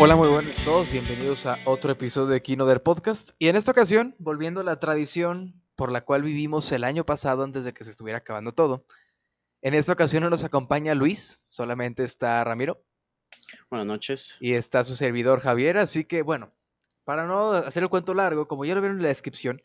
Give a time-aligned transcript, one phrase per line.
[0.00, 3.30] Hola, muy buenos a todos, bienvenidos a otro episodio de Kino del Podcast.
[3.40, 7.42] Y en esta ocasión, volviendo a la tradición por la cual vivimos el año pasado
[7.42, 8.86] antes de que se estuviera acabando todo.
[9.60, 12.80] En esta ocasión no nos acompaña Luis, solamente está Ramiro.
[13.70, 14.36] Buenas noches.
[14.38, 16.52] Y está su servidor Javier, así que bueno,
[17.02, 19.60] para no hacer el cuento largo, como ya lo vieron en la descripción,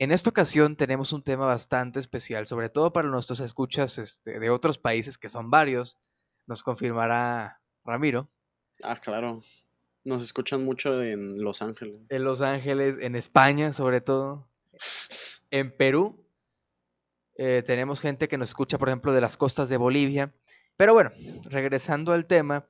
[0.00, 4.50] en esta ocasión tenemos un tema bastante especial, sobre todo para nuestros escuchas este, de
[4.50, 5.96] otros países, que son varios,
[6.48, 8.28] nos confirmará Ramiro.
[8.82, 9.42] Ah, claro.
[10.06, 11.96] Nos escuchan mucho en Los Ángeles.
[12.10, 14.48] En Los Ángeles, en España sobre todo,
[15.50, 16.24] en Perú.
[17.34, 20.32] Eh, tenemos gente que nos escucha, por ejemplo, de las costas de Bolivia.
[20.76, 21.10] Pero bueno,
[21.50, 22.68] regresando al tema,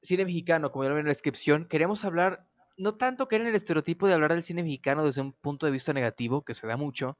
[0.00, 3.48] cine mexicano, como ya lo ven en la descripción, queremos hablar, no tanto que en
[3.48, 6.68] el estereotipo de hablar del cine mexicano desde un punto de vista negativo, que se
[6.68, 7.18] da mucho,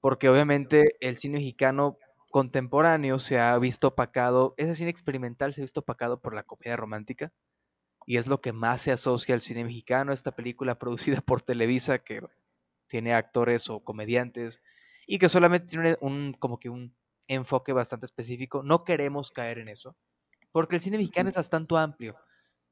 [0.00, 1.98] porque obviamente el cine mexicano
[2.30, 6.76] contemporáneo se ha visto opacado, ese cine experimental se ha visto opacado por la comedia
[6.76, 7.32] romántica
[8.06, 11.98] y es lo que más se asocia al cine mexicano, esta película producida por Televisa
[11.98, 12.20] que
[12.88, 14.60] tiene actores o comediantes
[15.06, 16.94] y que solamente tiene un como que un
[17.28, 18.62] enfoque bastante específico.
[18.62, 19.96] No queremos caer en eso,
[20.52, 22.16] porque el cine mexicano es bastante amplio.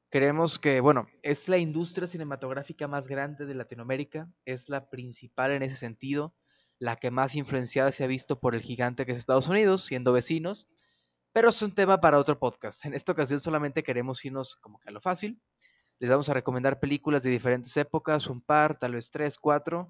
[0.09, 5.63] Creemos que, bueno, es la industria cinematográfica más grande de Latinoamérica, es la principal en
[5.63, 6.35] ese sentido,
[6.77, 10.13] la que más influenciada se ha visto por el gigante que es Estados Unidos, siendo
[10.13, 10.67] vecinos,
[11.33, 12.85] pero es un tema para otro podcast.
[12.85, 15.41] En esta ocasión solamente queremos irnos como que a lo fácil.
[15.99, 19.89] Les vamos a recomendar películas de diferentes épocas, un par, tal vez tres, cuatro,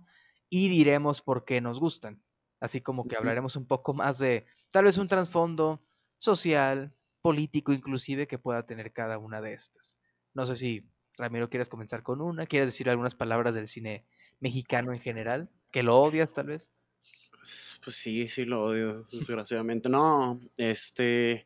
[0.50, 2.24] y diremos por qué nos gustan.
[2.60, 5.84] Así como que hablaremos un poco más de tal vez un trasfondo
[6.18, 10.00] social, político inclusive que pueda tener cada una de estas.
[10.34, 14.06] No sé si Ramiro quieres comenzar con una, quieres decir algunas palabras del cine
[14.40, 16.72] mexicano en general, que lo odias tal vez.
[17.44, 19.90] Pues, pues sí, sí lo odio, desgraciadamente.
[19.90, 21.46] No, este,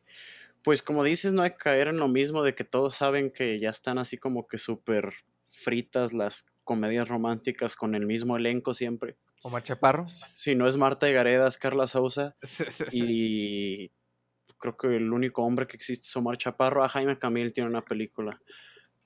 [0.62, 3.58] pues como dices, no hay que caer en lo mismo de que todos saben que
[3.58, 5.12] ya están así como que súper
[5.44, 9.16] fritas las comedias románticas con el mismo elenco siempre.
[9.42, 10.06] Omar Chaparro.
[10.36, 12.36] Si no es Marta Gareda, es Carla Sousa.
[12.92, 13.90] y
[14.56, 16.84] creo que el único hombre que existe es Omar Chaparro.
[16.84, 18.40] A Jaime Camil tiene una película.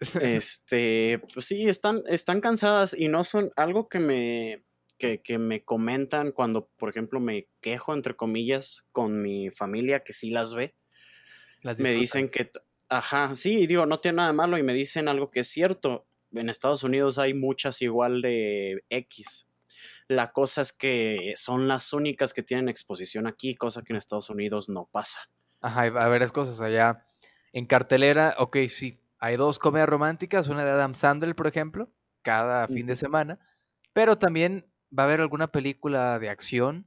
[0.20, 4.64] Este, pues sí, están, están cansadas y no son algo que me,
[4.98, 10.30] que, me comentan cuando, por ejemplo, me quejo, entre comillas, con mi familia que sí
[10.30, 10.74] las ve.
[11.62, 12.50] me dicen que,
[12.88, 16.06] ajá, sí, digo, no tiene nada de malo y me dicen algo que es cierto.
[16.32, 19.50] En Estados Unidos hay muchas igual de X.
[20.08, 24.30] La cosa es que son las únicas que tienen exposición aquí, cosa que en Estados
[24.30, 25.20] Unidos no pasa.
[25.60, 27.06] Ajá, a ver, es cosas allá.
[27.52, 31.90] En cartelera, ok, sí, hay dos comedias románticas, una de Adam Sandler, por ejemplo,
[32.22, 33.38] cada fin de semana,
[33.92, 34.66] pero también
[34.96, 36.86] va a haber alguna película de acción,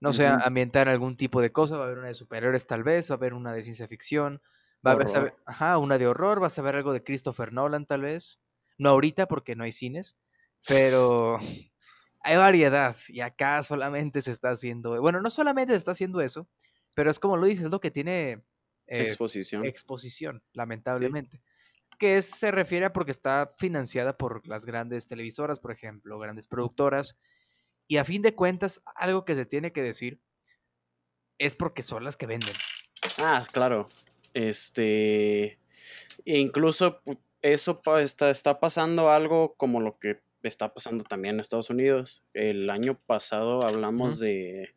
[0.00, 3.10] no sé, ambientar algún tipo de cosa, va a haber una de superhéroes tal vez,
[3.10, 4.40] va a haber una de ciencia ficción,
[4.86, 8.02] va a haber, ajá, una de horror, vas a ver algo de Christopher Nolan tal
[8.02, 8.40] vez,
[8.78, 10.16] no ahorita porque no hay cines,
[10.68, 11.38] pero
[12.20, 16.48] hay variedad y acá solamente se está haciendo, bueno, no solamente se está haciendo eso,
[16.94, 18.44] pero es como lo dices, es lo que tiene
[18.86, 19.64] exposición.
[19.64, 21.42] Exposición, lamentablemente
[21.98, 27.18] que se refiere a porque está financiada por las grandes televisoras, por ejemplo, grandes productoras.
[27.86, 30.20] Y a fin de cuentas, algo que se tiene que decir
[31.38, 32.54] es porque son las que venden.
[33.18, 33.86] Ah, claro.
[34.34, 35.58] Este.
[36.24, 37.00] Incluso
[37.42, 42.24] eso está, está pasando algo como lo que está pasando también en Estados Unidos.
[42.34, 44.74] El año pasado hablamos de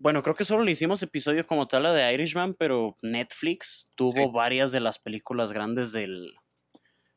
[0.00, 4.32] bueno, creo que solo le hicimos episodio como tal a de Irishman, pero Netflix tuvo
[4.32, 6.32] varias de las películas grandes del,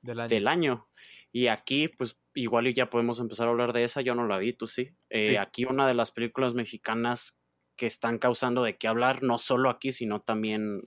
[0.01, 0.89] del, año.
[1.31, 4.01] Y aquí, pues, igual ya podemos empezar a hablar de esa.
[4.01, 4.89] Yo no la vi, tú sí.
[5.09, 7.39] Eh, aquí una de las películas mexicanas
[7.77, 10.81] que están causando de qué hablar, no solo aquí, sino también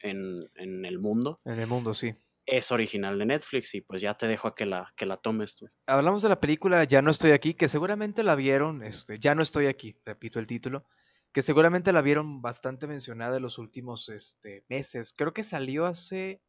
[0.00, 1.38] en, el mundo.
[1.44, 2.14] En el mundo, sí.
[2.46, 5.54] Es original de Netflix y pues ya te dejo a que la, que la tomes
[5.54, 5.68] tú.
[5.86, 9.42] Hablamos de la película Ya no estoy aquí, que seguramente la vieron, este, Ya no
[9.42, 10.86] estoy aquí, repito el título
[11.32, 15.14] que seguramente la vieron bastante mencionada en los últimos este, meses.
[15.16, 16.42] Creo que salió hace...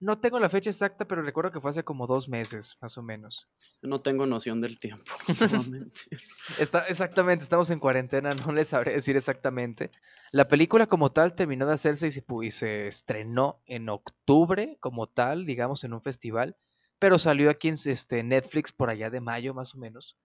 [0.00, 3.02] No tengo la fecha exacta, pero recuerdo que fue hace como dos meses, más o
[3.02, 3.48] menos.
[3.82, 5.04] No tengo noción del tiempo.
[6.58, 9.92] Está, exactamente, estamos en cuarentena, no les sabré decir exactamente.
[10.32, 15.08] La película como tal terminó de hacerse y se, y se estrenó en octubre como
[15.08, 16.56] tal, digamos, en un festival,
[16.98, 20.16] pero salió aquí en este, Netflix por allá de mayo más o menos.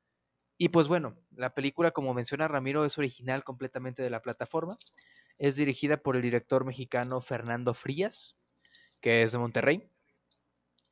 [0.57, 4.77] Y pues bueno, la película, como menciona Ramiro, es original completamente de la plataforma.
[5.37, 8.37] Es dirigida por el director mexicano Fernando Frías,
[8.99, 9.89] que es de Monterrey.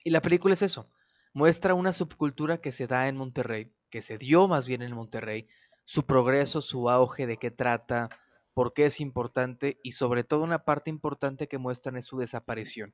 [0.04, 0.92] Y la película es eso,
[1.34, 5.48] muestra una subcultura que se da en Monterrey, que se dio más bien en Monterrey,
[5.84, 8.10] su progreso, su auge, de qué trata,
[8.54, 12.88] por qué es importante y sobre todo una parte importante que muestran es su desaparición.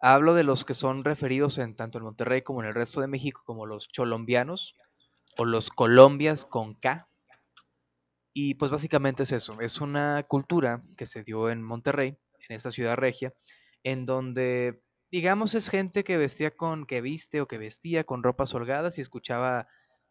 [0.00, 3.06] Hablo de los que son referidos en tanto en Monterrey como en el resto de
[3.06, 4.74] México como los cholombianos
[5.36, 7.08] o los colombias con K.
[8.32, 12.16] Y pues básicamente es eso, es una cultura que se dio en Monterrey,
[12.48, 13.34] en esta ciudad regia,
[13.82, 18.54] en donde digamos es gente que vestía con que viste o que vestía con ropas
[18.54, 19.66] holgadas y escuchaba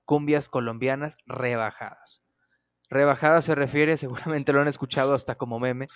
[0.06, 2.24] cumbias colombianas rebajadas.
[2.90, 5.88] Rebajadas se refiere, seguramente lo han escuchado hasta como meme,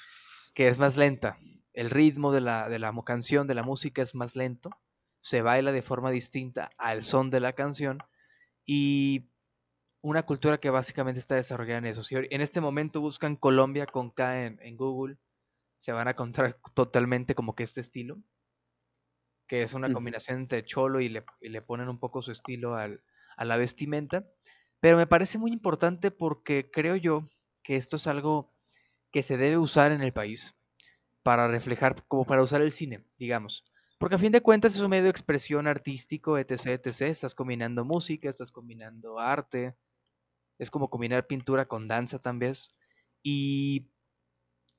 [0.54, 1.38] que es más lenta.
[1.74, 4.70] El ritmo de la, de la canción, de la música es más lento.
[5.20, 8.04] Se baila de forma distinta al son de la canción.
[8.66, 9.30] Y
[10.02, 12.04] una cultura que básicamente está desarrollada en eso.
[12.04, 15.18] Si en este momento buscan Colombia con K en, Google,
[15.78, 18.22] se van a encontrar totalmente como que este estilo,
[19.48, 22.76] que es una combinación entre cholo y le, y le ponen un poco su estilo
[22.76, 23.02] al,
[23.38, 24.26] a la vestimenta.
[24.80, 27.30] Pero me parece muy importante porque creo yo
[27.64, 28.54] que esto es algo
[29.12, 30.56] que se debe usar en el país
[31.22, 33.64] para reflejar, como para usar el cine, digamos.
[34.04, 37.04] Porque a fin de cuentas es un medio de expresión artístico, etc, etc.
[37.04, 39.78] Estás combinando música, estás combinando arte.
[40.60, 42.52] Es como combinar pintura con danza también.
[43.24, 43.94] Y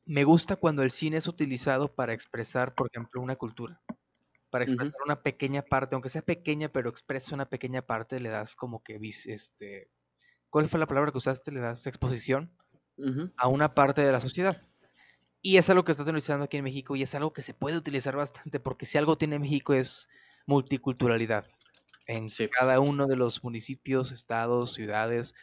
[0.04, 3.80] me gusta cuando el cine es utilizado para expresar, por ejemplo, una cultura.
[4.50, 8.54] Para expresar una pequeña parte, aunque sea pequeña, pero expresa una pequeña parte, le das
[8.54, 9.88] como que, este,
[10.50, 11.50] ¿cuál fue la palabra que usaste?
[11.50, 12.54] Le das exposición
[13.38, 14.60] a una parte de la sociedad.
[15.46, 17.76] Y es algo que está utilizando aquí en México y es algo que se puede
[17.76, 20.08] utilizar bastante porque si algo tiene México es
[20.46, 21.44] multiculturalidad.
[22.06, 25.34] En cada uno de los municipios, estados, ciudades,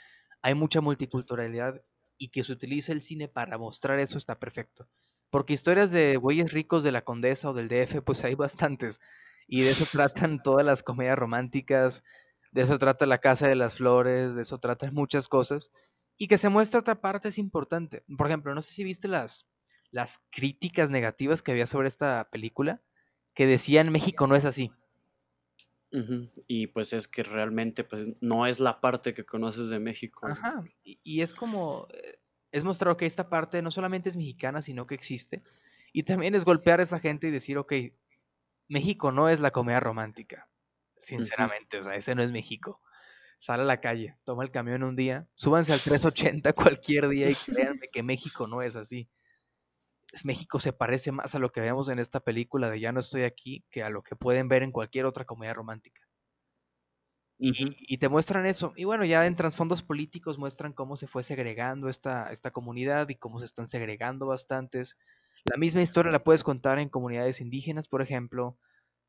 [0.42, 1.83] hay mucha multiculturalidad
[2.18, 4.89] y que se utilice el cine para mostrar eso está perfecto.
[5.30, 9.01] Porque historias de güeyes ricos de la Condesa o del DF, pues hay bastantes.
[9.45, 12.03] Y de eso tratan todas las comedias románticas,
[12.51, 15.69] de eso trata La Casa de las Flores, de eso tratan muchas cosas.
[16.18, 18.03] Y que se muestra otra parte es importante.
[18.18, 19.48] Por ejemplo, no sé si viste las,
[19.91, 22.81] las críticas negativas que había sobre esta película,
[23.33, 24.71] que decían México no es así.
[26.47, 30.25] Y pues es que realmente pues no es la parte que conoces de México.
[30.25, 32.19] Ajá, y, es como, eh,
[32.51, 35.41] es mostrar que esta parte no solamente es mexicana, sino que existe.
[35.91, 37.73] Y también es golpear a esa gente y decir, ok,
[38.69, 40.47] México no es la comedia romántica,
[40.97, 42.81] sinceramente, o sea, ese no es México.
[43.38, 47.35] Sale a la calle, toma el camión un día, súbanse al 380 cualquier día y
[47.35, 49.09] créanme que México no es así.
[50.23, 53.23] México se parece más a lo que vemos en esta película de Ya no estoy
[53.23, 56.01] aquí que a lo que pueden ver en cualquier otra comedia romántica.
[57.43, 58.71] y, te muestran eso.
[58.75, 63.15] Y bueno, ya en trasfondos políticos muestran cómo se fue segregando esta, esta comunidad y
[63.15, 64.95] cómo se están segregando bastantes.
[65.45, 68.59] La misma historia la puedes contar en comunidades indígenas, por ejemplo,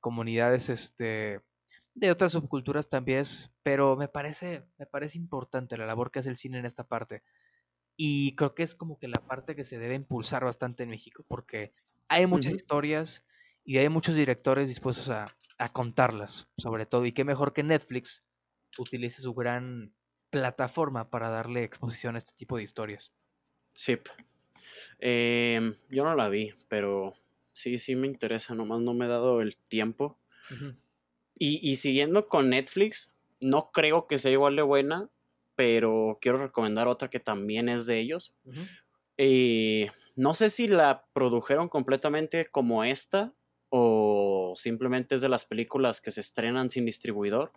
[0.01, 1.43] comunidades este,
[1.95, 3.25] de otras subculturas también,
[3.63, 7.23] pero me parece, me parece importante la labor que hace el cine en esta parte.
[7.97, 11.25] Y creo que es como que la parte que se debe impulsar bastante en México,
[11.29, 11.73] porque
[12.09, 13.25] hay muchas historias
[13.65, 15.35] y hay muchos directores dispuestos a,
[15.73, 17.07] contarlas, sobre todo.
[17.07, 18.25] Y qué mejor que Netflix
[18.79, 19.95] utilice su gran
[20.31, 23.13] plataforma para darle exposición a este tipo de historias.
[23.73, 23.97] Sí.
[24.99, 27.15] Em, yo no la vi, pero
[27.53, 30.19] sí, sí me interesa, nomás no me he dado el tiempo.
[31.39, 35.11] y, y, siguiendo con Netflix, no creo que sea igual de buena,
[35.55, 38.35] pero quiero recomendar otra que también es de ellos.
[39.17, 43.33] Eh, no sé si la produjeron completamente como esta
[43.69, 47.53] o simplemente es de las películas que se estrenan sin distribuidor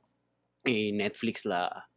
[0.64, 1.90] y Netflix la,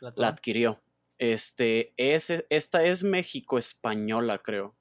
[0.00, 0.80] la, adquirió.
[1.18, 4.76] Este, es, esta es México española, creo.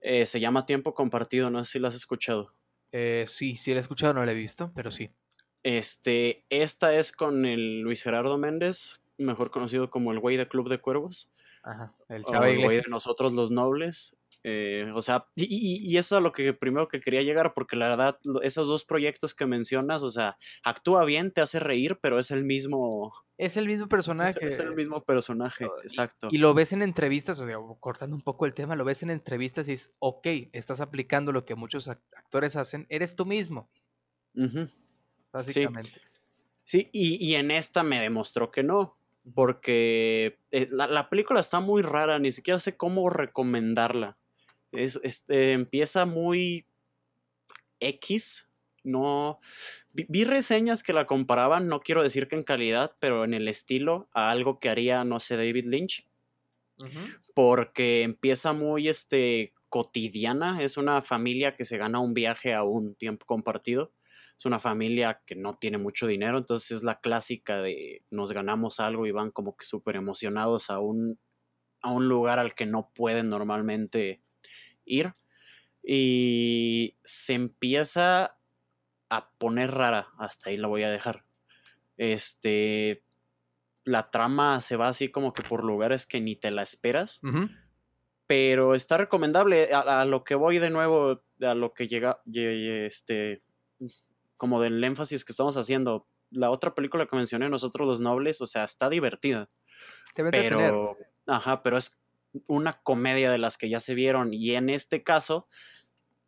[0.00, 2.54] Eh, se llama Tiempo Compartido, no sé si la has escuchado.
[2.92, 5.10] Eh, sí, sí la he escuchado, no la he visto, pero sí.
[5.62, 10.68] Este, esta es con el Luis Gerardo Méndez, mejor conocido como el güey de Club
[10.68, 11.32] de Cuervos.
[11.62, 14.16] Ajá, el chavo el güey de nosotros los nobles.
[14.48, 17.88] Eh, o sea, y, eso es a lo que primero que quería llegar, porque la
[17.88, 22.30] verdad, esos dos proyectos que mencionas, o sea, actúa bien, te hace reír, pero es
[22.30, 23.10] el mismo.
[23.38, 24.38] Es el mismo personaje.
[24.40, 26.28] Es, el mismo personaje, exacto.
[26.30, 29.10] Y, lo ves en entrevistas, o sea, cortando un poco el tema, lo ves en
[29.10, 33.68] entrevistas y es, ok, estás aplicando lo que muchos actores hacen, eres tú mismo.
[35.32, 36.00] Básicamente.
[36.62, 38.96] Sí, y, y en esta me demostró que no
[39.34, 44.16] porque eh, la, película está muy rara, ni siquiera sé cómo recomendarla.
[44.72, 46.66] Es, este, empieza muy
[47.80, 48.48] X,
[48.84, 49.40] no...
[49.92, 54.08] Vi, reseñas que la comparaban, no quiero decir que en calidad, pero en el estilo,
[54.12, 56.06] a algo que haría, no sé, David Lynch.
[57.34, 62.94] Porque empieza muy este, cotidiana, es una familia que se gana un viaje a un
[62.94, 63.92] tiempo compartido
[64.38, 68.80] es una familia que no tiene mucho dinero, entonces es la clásica de nos ganamos
[68.80, 71.18] algo y van como que súper emocionados a un,
[71.80, 74.22] a un lugar al que no pueden normalmente
[74.84, 75.14] ir.
[75.82, 78.38] Y se empieza
[79.08, 81.24] a poner rara, hasta ahí la voy a dejar.
[81.96, 83.04] Este,
[83.84, 87.20] la trama se va así como que por lugares que ni te la esperas.
[88.26, 89.72] Pero está recomendable.
[89.72, 93.42] A, lo que voy de nuevo, a lo que llega, este,
[94.36, 96.06] como del énfasis que estamos haciendo.
[96.30, 99.48] La otra película que mencioné, Nosotros los Nobles, o sea, está divertida.
[100.14, 101.98] pero, ajá, pero es
[102.48, 104.34] una comedia de las que ya se vieron.
[104.34, 105.48] Y en este caso,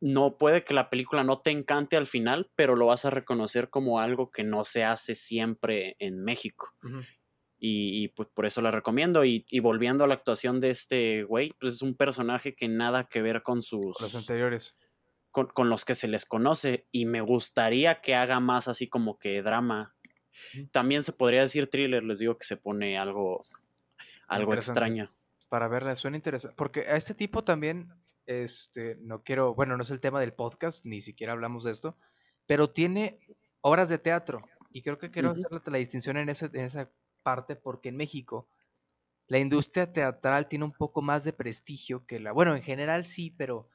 [0.00, 3.70] no puede que la película no te encante al final, pero lo vas a reconocer
[3.70, 6.74] como algo que no se hace siempre en México.
[7.60, 9.24] Y, pues por eso la recomiendo.
[9.24, 13.22] Y, volviendo a la actuación de este güey, pues es un personaje que nada que
[13.22, 14.00] ver con sus...
[14.00, 14.76] Los anteriores.
[15.46, 16.86] Con, los que se les conoce.
[16.92, 19.94] Y me gustaría que haga más así como que drama.
[20.72, 23.44] También se podría decir thriller, les digo que se pone algo,
[24.28, 25.06] algo extraño.
[25.48, 26.54] Para verla, suena interesante.
[26.56, 27.88] Porque a este tipo también,
[28.26, 31.96] este, no quiero, bueno, no es el tema del podcast, ni siquiera hablamos de esto,
[32.46, 33.18] pero tiene
[33.60, 34.40] obras de teatro.
[34.70, 36.90] Y creo que quiero hacer la distinción en, ese, en esa
[37.22, 38.48] parte porque en México
[39.28, 43.30] la industria teatral tiene un poco más de prestigio que la, bueno, en general sí,
[43.30, 43.68] pero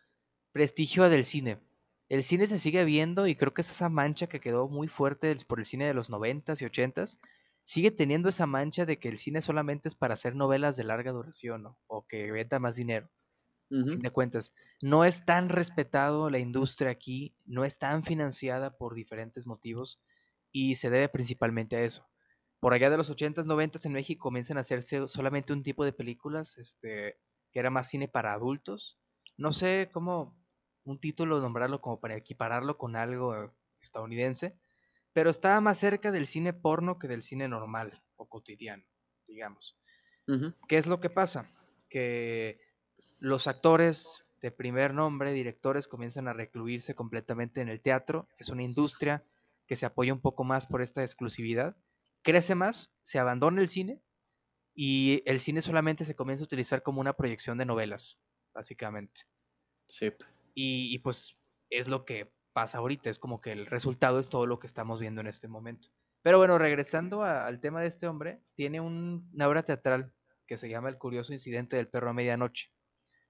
[0.53, 1.60] prestigio del cine.
[2.07, 5.36] El cine se sigue viendo y creo que es esa mancha que quedó muy fuerte
[5.48, 7.19] por el cine de los noventas y ochentas,
[7.63, 11.12] sigue teniendo esa mancha de que el cine solamente es para hacer novelas de larga
[11.12, 13.10] duración o que venda más dinero.
[13.69, 19.48] de cuentas, no es tan respetado la industria aquí, no es tan financiada por diferentes
[19.48, 20.00] motivos
[20.51, 22.07] y se debe principalmente a eso
[22.63, 25.91] por allá de los 80s, 90s en México comienzan a hacerse solamente un tipo de
[25.91, 27.17] películas, este,
[27.51, 28.98] que era más cine para adultos.
[29.36, 30.41] No sé cómo
[30.84, 34.58] un título nombrarlo como para equipararlo con algo estadounidense,
[35.13, 38.84] pero estaba más cerca del cine porno que del cine normal o cotidiano,
[39.28, 39.78] digamos.
[40.68, 41.50] ¿Qué es lo que pasa?
[41.90, 42.60] Que
[43.20, 48.28] los actores de primer nombre, directores, comienzan a recluirse completamente en el teatro.
[48.38, 49.24] Es una industria
[49.68, 51.75] que se apoya un poco más por esta exclusividad
[52.24, 54.02] crece más, se abandona el cine
[54.74, 58.18] y el cine solamente se comienza a utilizar como una proyección de novelas,
[58.54, 59.22] básicamente.
[59.86, 60.12] Sí.
[60.53, 61.38] Y, pues
[61.69, 65.00] es lo que pasa ahorita, es como que el resultado es todo lo que estamos
[65.00, 65.89] viendo en este momento.
[66.22, 70.13] Pero bueno, regresando al tema de este hombre, tiene una obra teatral
[70.45, 72.72] que se llama El curioso incidente del perro a medianoche.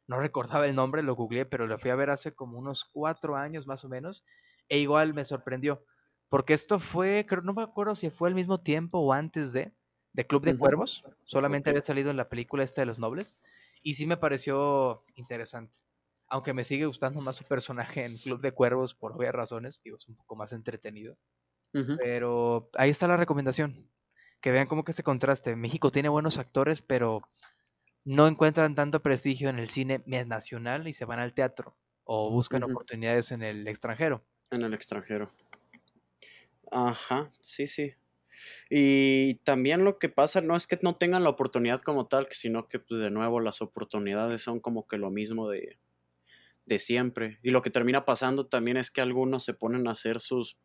[0.08, 3.38] No recordaba el nombre, lo googleé, pero lo fui a ver hace como unos cuatro
[3.38, 4.26] años más o menos,
[4.68, 5.86] e igual me sorprendió.
[6.28, 9.74] Porque esto fue, creo, no me acuerdo si fue al mismo tiempo o antes de,
[10.14, 11.04] de Club de Cuervos.
[11.26, 13.38] Solamente había salido en la película esta de los nobles.
[13.82, 15.80] Y sí me pareció interesante.
[16.28, 19.82] Aunque me sigue gustando más su personaje en Club de Cuervos por obvias razones.
[19.84, 21.18] Digo, es un poco más entretenido.
[22.00, 23.90] Pero ahí está la recomendación.
[24.42, 25.56] Que vean cómo que ese contraste.
[25.56, 27.22] México tiene buenos actores, pero
[28.04, 31.76] no encuentran tanto prestigio en el cine nacional y se van al teatro.
[32.04, 34.24] O buscan oportunidades en el extranjero.
[34.52, 35.30] En el extranjero.
[36.72, 37.94] Ajá, sí, sí.
[38.70, 42.68] Y también lo que pasa no es que no tengan la oportunidad como tal, sino
[42.68, 45.78] que pues, de nuevo las oportunidades son como que lo mismo de,
[46.66, 47.40] de siempre.
[47.44, 50.60] Y lo que termina pasando también es que algunos se ponen a hacer sus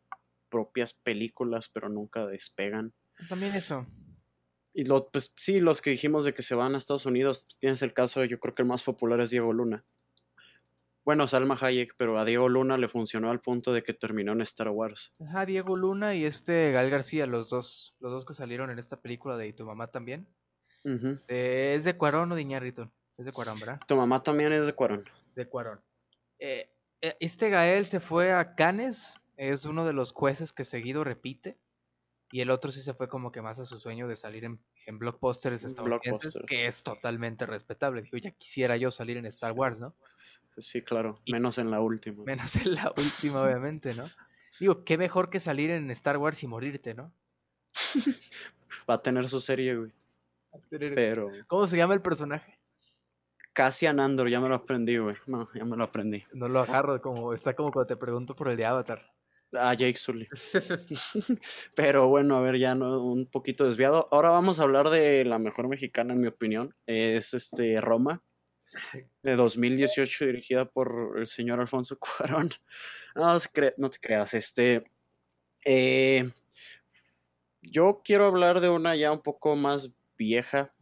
[0.49, 2.93] propias películas, pero nunca despegan.
[3.27, 3.85] También eso.
[4.73, 7.81] Y lo, pues sí, los que dijimos de que se van a Estados Unidos, tienes
[7.81, 9.83] el caso, yo creo que el más popular es Diego Luna.
[11.03, 14.41] Bueno, Salma Hayek, pero a Diego Luna le funcionó al punto de que terminó en
[14.41, 15.11] Star Wars.
[15.19, 19.01] Ajá, Diego Luna y este Gal García, los dos, los dos que salieron en esta
[19.01, 20.27] película de ¿Y tu mamá también?
[21.27, 22.91] ¿Es de Cuarón o de Iñárritu?
[23.17, 23.79] Es de Cuarón, ¿verdad?
[23.87, 25.03] Tu mamá también es de Cuarón.
[25.35, 25.81] De Cuarón.
[26.39, 31.03] Eh, eh, este Gael se fue a Cannes, es uno de los jueces que seguido
[31.03, 31.57] repite,
[32.31, 34.59] y el otro sí se fue como que más a su sueño de salir en
[34.89, 38.01] en blockbusters estadounidenses, que es totalmente respetable.
[38.01, 39.95] Digo, ya quisiera yo salir en Star Wars, ¿no?
[40.57, 42.23] Sí, claro, menos en la última.
[42.23, 44.09] Menos en la última, obviamente, ¿no?
[44.59, 47.13] Digo, qué mejor que salir en Star Wars y morirte, ¿no?
[48.89, 49.91] Va a tener su serie, güey.
[50.69, 51.29] Pero...
[51.45, 52.58] ¿Cómo se llama el personaje?
[53.53, 55.15] Cassian Andor, ya me lo aprendí, güey.
[55.27, 56.23] No, ya me lo aprendí.
[56.33, 59.11] No lo agarro, como está como cuando te pregunto por el de Avatar.
[59.53, 60.27] Ah, Jake Sully.
[61.75, 64.07] Pero bueno, a ver, ya no, un poquito desviado.
[64.11, 66.75] Ahora vamos a hablar de la mejor mexicana, en mi opinión.
[66.85, 68.21] Es este Roma,
[69.23, 72.49] de 2018, dirigida por el señor Alfonso Cuarón.
[73.15, 73.39] No,
[73.89, 74.83] te creas, este.
[75.65, 76.29] Eh,
[77.61, 80.73] yo quiero hablar de una ya un poco más vieja.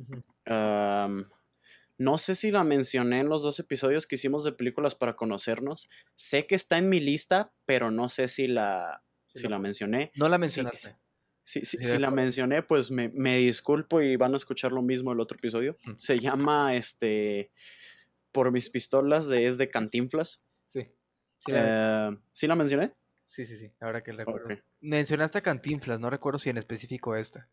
[1.98, 5.89] No sé si la mencioné en los dos episodios que hicimos de películas para conocernos.
[6.16, 10.12] Sé que está en mi lista, pero no sé si la, si la mencioné.
[10.16, 10.96] No la mencionaste.
[11.44, 15.38] Si, si la mencioné, pues me, disculpo y van a escuchar lo mismo el otro
[15.38, 15.77] episodio.
[15.96, 17.51] Se llama este
[18.32, 20.44] Por mis pistolas de es de Cantinflas.
[20.66, 20.92] Sí.
[21.39, 22.92] ¿Sí la, eh, ¿sí la mencioné?
[23.24, 24.48] Sí, sí, sí, ahora que recuerdo.
[24.82, 27.48] Mencionaste a Cantinflas, no recuerdo si en específico esta.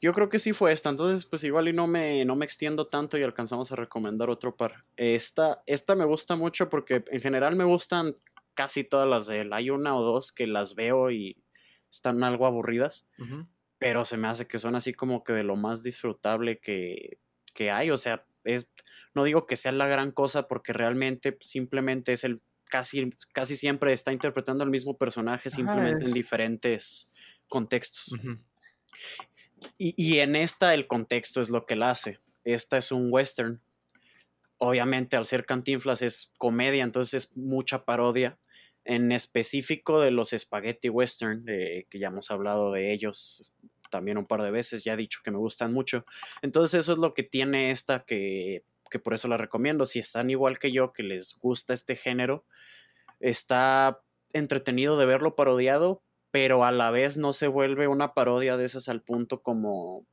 [0.00, 2.86] Yo creo que sí fue esta, entonces pues igual y no me, no me extiendo
[2.86, 4.82] tanto y alcanzamos a recomendar otro par.
[4.96, 8.14] Esta, esta me gusta mucho porque en general me gustan
[8.54, 9.52] casi todas las de él.
[9.52, 11.42] Hay una o dos que las veo y
[11.90, 13.08] están algo aburridas,
[13.78, 17.18] pero se me hace que son así como que de lo más disfrutable que,
[17.54, 17.90] que hay.
[17.90, 18.70] O sea, es,
[19.14, 22.40] no digo que sea la gran cosa porque realmente simplemente es el
[22.72, 27.12] casi, casi siempre está interpretando el mismo personaje, simplemente en diferentes
[27.48, 28.14] contextos.
[29.78, 32.20] Y, y, en esta el contexto es lo que la hace.
[32.44, 33.60] Esta es un western.
[34.58, 38.38] Obviamente al ser cantinflas es comedia, entonces es mucha parodia.
[38.84, 43.52] En específico de los spaghetti western, que ya hemos hablado de ellos
[43.90, 46.04] también un par de veces, ya he dicho que me gustan mucho.
[46.40, 49.86] Entonces eso es lo que tiene esta que, que por eso la recomiendo.
[49.86, 52.44] Si están igual que yo, que les gusta este género,
[53.20, 54.00] está
[54.32, 56.02] entretenido de verlo parodiado,
[56.32, 60.06] pero a la vez no se vuelve una parodia de esas al punto como,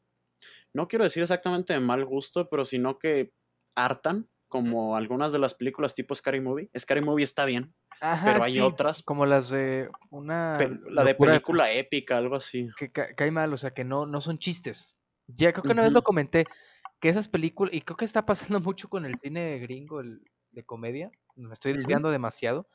[0.74, 3.34] no quiero decir exactamente de mal gusto, pero sino que
[3.74, 6.70] hartan, como algunas de las películas tipo Scary Movie.
[6.78, 9.02] Scary Movie está bien, pero hay otras.
[9.02, 10.58] Como las de una.
[10.90, 12.70] la de película épica, algo así.
[12.78, 14.94] Que cae mal, o sea, que no, no son chistes.
[15.28, 16.46] Ya creo que una vez lo comenté,
[17.00, 20.22] que esas películas, y creo que está pasando mucho con el cine gringo el,
[20.52, 22.68] de comedia, me estoy desviando demasiado,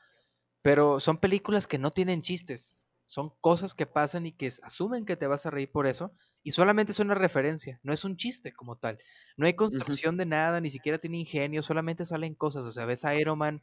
[0.61, 5.15] pero son películas que no tienen chistes, son cosas que pasan y que asumen que
[5.15, 8.53] te vas a reír por eso, y solamente es una referencia, no es un chiste
[8.53, 8.99] como tal.
[9.37, 13.05] No hay construcción de nada, ni siquiera tiene ingenio, solamente salen cosas, o sea, ves
[13.05, 13.61] a Iron Man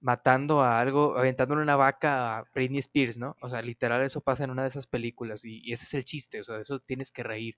[0.00, 3.36] matando a algo, aventándole una vaca a Britney Spears, ¿no?
[3.42, 6.40] O sea, literal eso pasa en una de esas películas y, ese es el chiste,
[6.40, 7.56] o sea, de eso tienes que reír.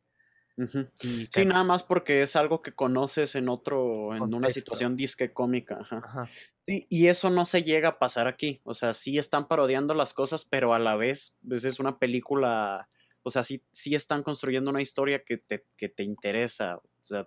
[0.56, 5.78] Sí, nada más porque es algo que conoces en otro, en una situación disque cómica.
[5.90, 6.28] Ajá.
[6.66, 8.60] y eso no se llega a pasar aquí.
[8.64, 12.88] O sea, sí están parodiando las cosas, pero a la vez pues, es una película.
[13.22, 16.76] O sea, sí, sí están construyendo una historia que te, que te interesa.
[16.76, 17.26] O sea,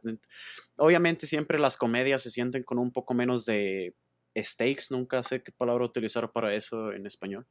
[0.77, 3.95] obviamente siempre las comedias se sienten con un poco menos de
[4.37, 7.47] stakes, nunca sé qué palabra utilizar para eso en español.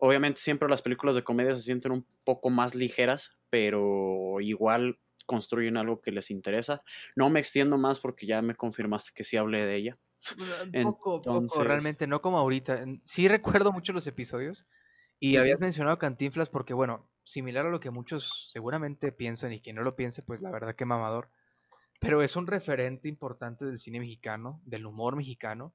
[0.00, 5.76] Obviamente siempre las películas de comedia se sienten un poco más ligeras, pero igual construyen
[5.76, 6.82] algo que les interesa.
[7.14, 9.98] No me extiendo más porque ya me confirmaste que sí hablé de ella.
[10.82, 12.84] Poco, poco, realmente, no como ahorita.
[13.04, 14.66] Sí recuerdo mucho los episodios
[15.18, 19.76] y habías mencionado Cantinflas porque, bueno, similar a lo que muchos seguramente piensan y quien
[19.76, 21.30] no lo piense, pues la verdad que mamador.
[22.00, 25.74] Pero es un referente importante del cine mexicano, del humor mexicano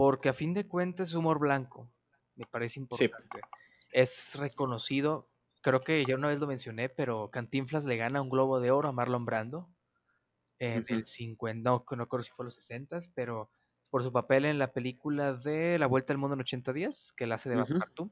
[0.00, 1.90] porque a fin de cuentas es humor blanco,
[2.40, 3.40] me parece importante.
[3.92, 5.28] Es reconocido,
[5.60, 8.88] creo que ya una vez lo mencioné, pero Cantinflas le gana un globo de oro
[8.88, 9.68] a Marlon Brando
[10.58, 13.50] en el 50, no, no recuerdo si fue los 60, pero
[13.90, 17.24] por su papel en la película de La Vuelta al Mundo en 80 días, que
[17.24, 18.10] él hace de uh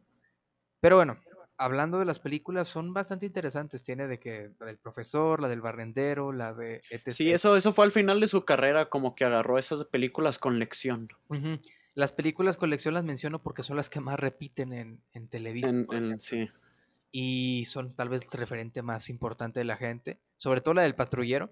[0.80, 1.18] Pero bueno,
[1.56, 3.84] hablando de las películas, son bastante interesantes.
[3.84, 7.10] Tiene de que la del profesor, la del barrendero, la de etc.
[7.10, 10.58] Sí, eso, eso fue al final de su carrera, como que agarró esas películas con
[10.58, 11.08] lección.
[11.98, 15.84] Las películas con lección las menciono porque son las que más repiten en, en televisión.
[16.20, 16.48] sí.
[17.10, 20.20] Y son tal vez el referente más importante de la gente.
[20.36, 21.50] Sobre todo la del patrullero.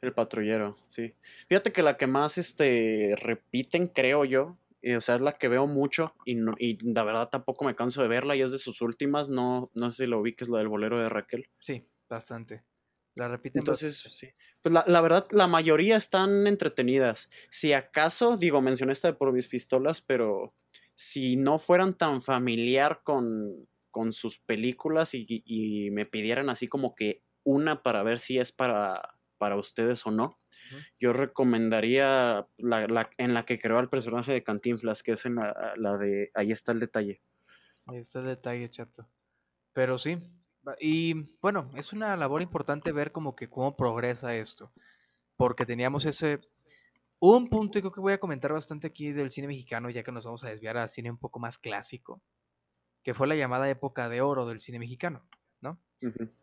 [0.00, 1.14] El patrullero, sí.
[1.48, 4.58] Fíjate que la que más este, repiten, creo yo,
[4.96, 8.06] o sea, es la que veo mucho y, y la verdad tampoco me canso de
[8.06, 9.28] verla y es de sus últimas.
[9.28, 11.48] No, no sé si lo vi que es la del bolero de Raquel.
[11.58, 12.62] Sí, bastante.
[13.14, 13.60] La repiten.
[13.60, 14.28] Entonces, sí.
[14.62, 17.28] Pues la, verdad, la mayoría están entretenidas.
[17.50, 20.54] Si acaso, digo, mencioné esta de por mis pistolas, pero
[20.94, 26.94] si no fueran tan familiar con, con sus películas y, y, me pidieran así como
[26.94, 30.38] que una para ver si es para, para ustedes o no,
[30.98, 35.98] yo recomendaría la, en la que creó el personaje de Cantinflas, que es en la,
[35.98, 37.20] de Ahí está el detalle.
[37.86, 39.08] Ahí está el detalle, chato.
[39.72, 40.18] Pero sí,
[40.80, 44.72] y bueno, es una labor importante ver como que cómo progresa esto,
[45.36, 46.40] porque teníamos ese...
[47.18, 50.10] Un punto, y creo que voy a comentar bastante aquí del cine mexicano, ya que
[50.10, 52.20] nos vamos a desviar a cine un poco más clásico,
[53.04, 55.24] que fue la llamada época de oro del cine mexicano.
[55.62, 55.80] ¿no?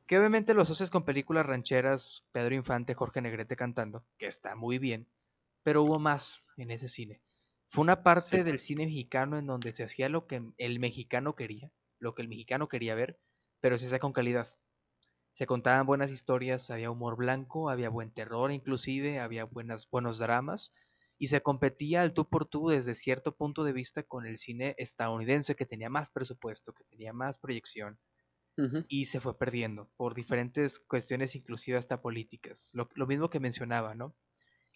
[0.08, 4.80] Que obviamente lo asocias con películas rancheras, Pedro Infante, Jorge Negrete cantando, que está muy
[4.80, 5.08] bien,
[5.62, 7.22] pero hubo más en ese cine.
[7.68, 11.72] Fue una parte del cine mexicano en donde se hacía lo que el mexicano quería,
[12.00, 13.20] lo que el mexicano quería ver,
[13.60, 14.48] pero se hacía con calidad.
[15.32, 20.74] Se contaban buenas historias, había humor blanco, había buen terror inclusive, había buenas, buenos dramas,
[21.18, 24.76] y se competía al tú por tú desde cierto punto de vista con el cine
[24.78, 28.00] estadounidense que tenía más presupuesto, que tenía más proyección,
[28.90, 32.72] y se fue perdiendo por diferentes cuestiones, inclusive hasta políticas.
[32.74, 34.12] Lo, mismo que mencionaba, ¿no?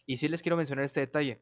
[0.06, 1.40] Y sí les quiero mencionar este detalle.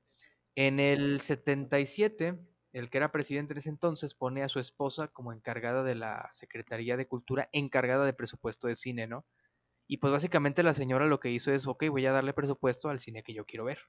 [0.55, 2.39] En el 77
[2.73, 6.27] el que era presidente en ese entonces, pone a su esposa como encargada de la
[6.31, 9.25] Secretaría de Cultura, encargada de presupuesto de cine, ¿no?
[9.87, 12.99] Y pues básicamente la señora lo que hizo es, ok, voy a darle presupuesto al
[12.99, 13.79] cine que yo quiero ver.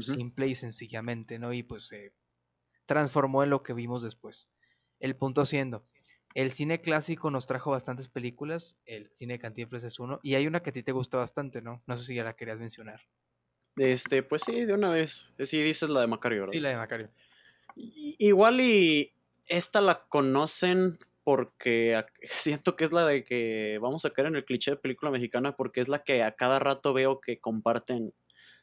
[0.00, 1.52] Simple y sencillamente, ¿no?
[1.52, 2.14] Y pues se
[2.86, 4.48] transformó en lo que vimos después.
[4.98, 5.84] El punto siendo,
[6.34, 10.46] el cine clásico nos trajo bastantes películas, el cine de Cantinflas es uno, y hay
[10.46, 11.82] una que a ti te gusta bastante, ¿no?
[11.86, 13.02] No sé si ya la querías mencionar.
[13.76, 15.34] Este, pues sí, de una vez.
[15.38, 16.52] Sí, dices la de Macario, ¿verdad?
[16.52, 17.10] Sí, la de Macario.
[17.76, 19.12] Igual y
[19.48, 24.44] esta la conocen porque siento que es la de que vamos a caer en el
[24.44, 28.12] cliché de película mexicana porque es la que a cada rato veo que comparten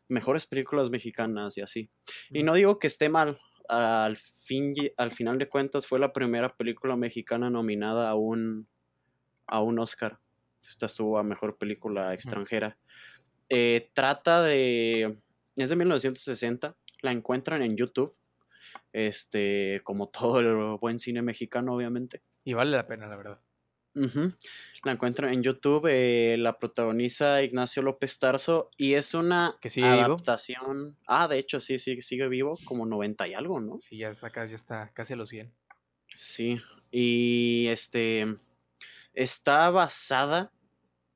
[0.08, 1.89] mejores películas mexicanas y así.
[2.32, 3.38] Y no digo que esté mal,
[3.69, 8.67] al, fin, al final de cuentas fue la primera película mexicana nominada a un,
[9.48, 10.19] a un Oscar.
[10.67, 12.78] Esta estuvo a mejor película extranjera.
[13.48, 15.19] Eh, trata de.
[15.56, 16.76] Es de 1960.
[17.02, 18.13] La encuentran en YouTube.
[18.93, 22.23] Este, como todo el buen cine mexicano, obviamente.
[22.43, 23.41] Y vale la pena, la verdad.
[24.84, 30.97] La encuentran en YouTube, eh, la protagoniza Ignacio López Tarso y es una adaptación.
[31.05, 33.79] Ah, de hecho, sí, sí, sigue vivo, como 90 y algo, ¿no?
[33.79, 35.53] Sí, ya está, ya está casi a los 100.
[36.15, 36.60] Sí,
[36.91, 38.25] y este
[39.13, 40.51] está basada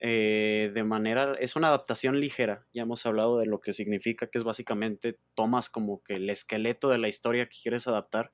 [0.05, 4.37] eh, de manera, es una adaptación ligera, ya hemos hablado de lo que significa, que
[4.37, 8.33] es básicamente tomas como que el esqueleto de la historia que quieres adaptar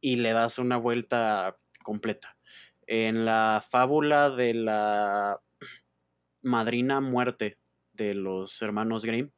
[0.00, 2.38] y le das una vuelta completa.
[2.86, 5.42] En la fábula de la
[6.40, 7.58] madrina muerte
[7.92, 9.30] de los hermanos Grimm,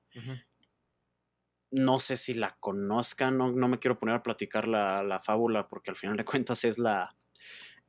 [1.72, 5.90] no sé si la conozcan, no, me quiero poner a platicar la, la, fábula porque
[5.90, 7.16] al final de cuentas es la,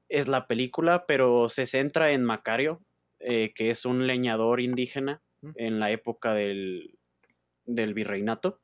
[0.09, 2.81] es la película, pero se centra en Macario,
[3.23, 5.21] eh, que es un leñador indígena
[5.55, 6.97] en la época del,
[7.65, 8.61] del virreinato.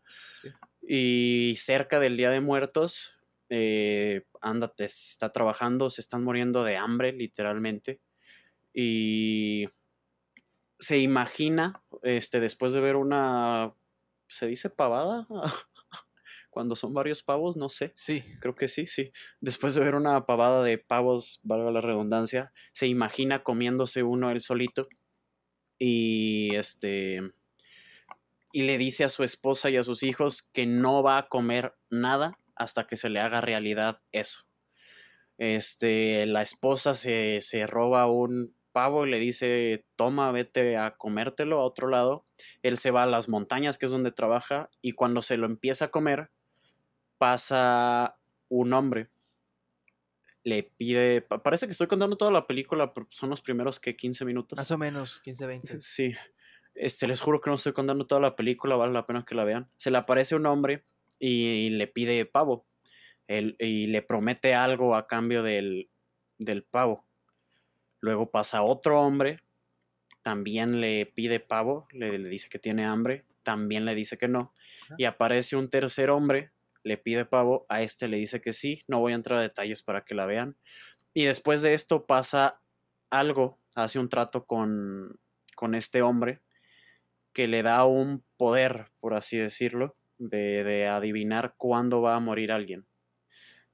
[0.82, 3.18] Y cerca del Día de Muertos,
[3.50, 8.00] eh, ándate, está trabajando, se están muriendo de hambre, literalmente.
[8.74, 9.68] Y
[10.80, 13.74] se imagina, este, después de ver una,
[14.28, 15.28] ¿se dice pavada?
[16.58, 17.94] Cuando son varios pavos, no sé.
[17.96, 18.24] Sí.
[18.40, 19.12] Creo que sí, sí.
[19.42, 24.42] Después de ver una pavada de pavos, valga la redundancia, se imagina comiéndose uno él
[24.42, 24.90] solito.
[25.78, 27.22] Y este.
[28.52, 31.76] Y le dice a su esposa y a sus hijos que no va a comer
[31.92, 34.48] nada hasta que se le haga realidad eso.
[35.38, 41.60] Este, la esposa se, se roba un pavo y le dice, toma, vete a comértelo
[41.60, 42.26] a otro lado.
[42.64, 45.86] Él se va a las montañas, que es donde trabaja, y cuando se lo empieza
[45.86, 46.32] a comer,
[47.18, 48.18] pasa
[48.50, 49.10] un hombre.
[50.44, 54.24] Le pide, parece que estoy contando toda la película, pero son los primeros que 15
[54.24, 54.58] minutos.
[54.58, 55.78] Más o menos, 15, 20.
[55.82, 56.14] Sí.
[56.74, 59.44] Este, les juro que no estoy contando toda la película, vale la pena que la
[59.44, 59.70] vean.
[59.78, 60.84] Se le aparece un hombre
[61.20, 62.66] y, le pide pavo.
[63.28, 65.90] y le promete algo a cambio del,
[66.38, 67.04] del pavo.
[68.00, 69.42] Luego pasa otro hombre,
[70.22, 74.54] también le pide pavo, le, le, dice que tiene hambre, también le dice que no.
[75.00, 76.52] Y aparece un tercer hombre
[76.88, 79.84] le pide pavo, a este le dice que sí, no voy a entrar a detalles
[79.84, 80.58] para que la vean.
[81.14, 82.62] Y después de esto pasa
[83.10, 85.20] algo, hace un trato con,
[85.56, 86.42] con este hombre
[87.34, 92.52] que le da un poder, por así decirlo, de, de adivinar cuándo va a morir
[92.52, 92.88] alguien.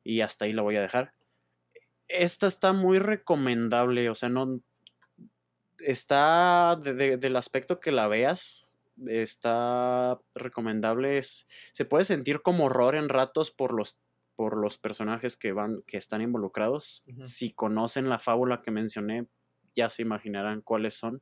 [0.04, 1.14] Y hasta ahí la voy a dejar.
[2.10, 4.62] Esta está muy recomendable, o sea, no
[5.80, 8.73] está del aspecto que la veas,
[9.08, 11.22] está recomendable.
[11.22, 14.00] se puede sentir como horror en ratos por los,
[14.36, 17.04] por los personajes que, van, que están involucrados.
[17.24, 19.28] Si conocen la fábula que mencioné,
[19.76, 21.22] ya se imaginarán cuáles son.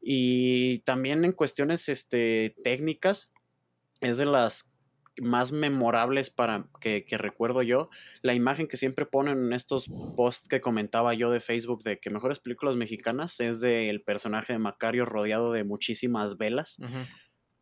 [0.00, 3.32] Y también en cuestiones este, técnicas,
[4.00, 4.72] es de las
[5.22, 7.88] más memorables para que, que, recuerdo yo,
[8.22, 12.10] la imagen que siempre ponen en estos posts que comentaba yo de Facebook de que
[12.10, 16.78] mejores películas mexicanas es del personaje de Macario rodeado de muchísimas velas.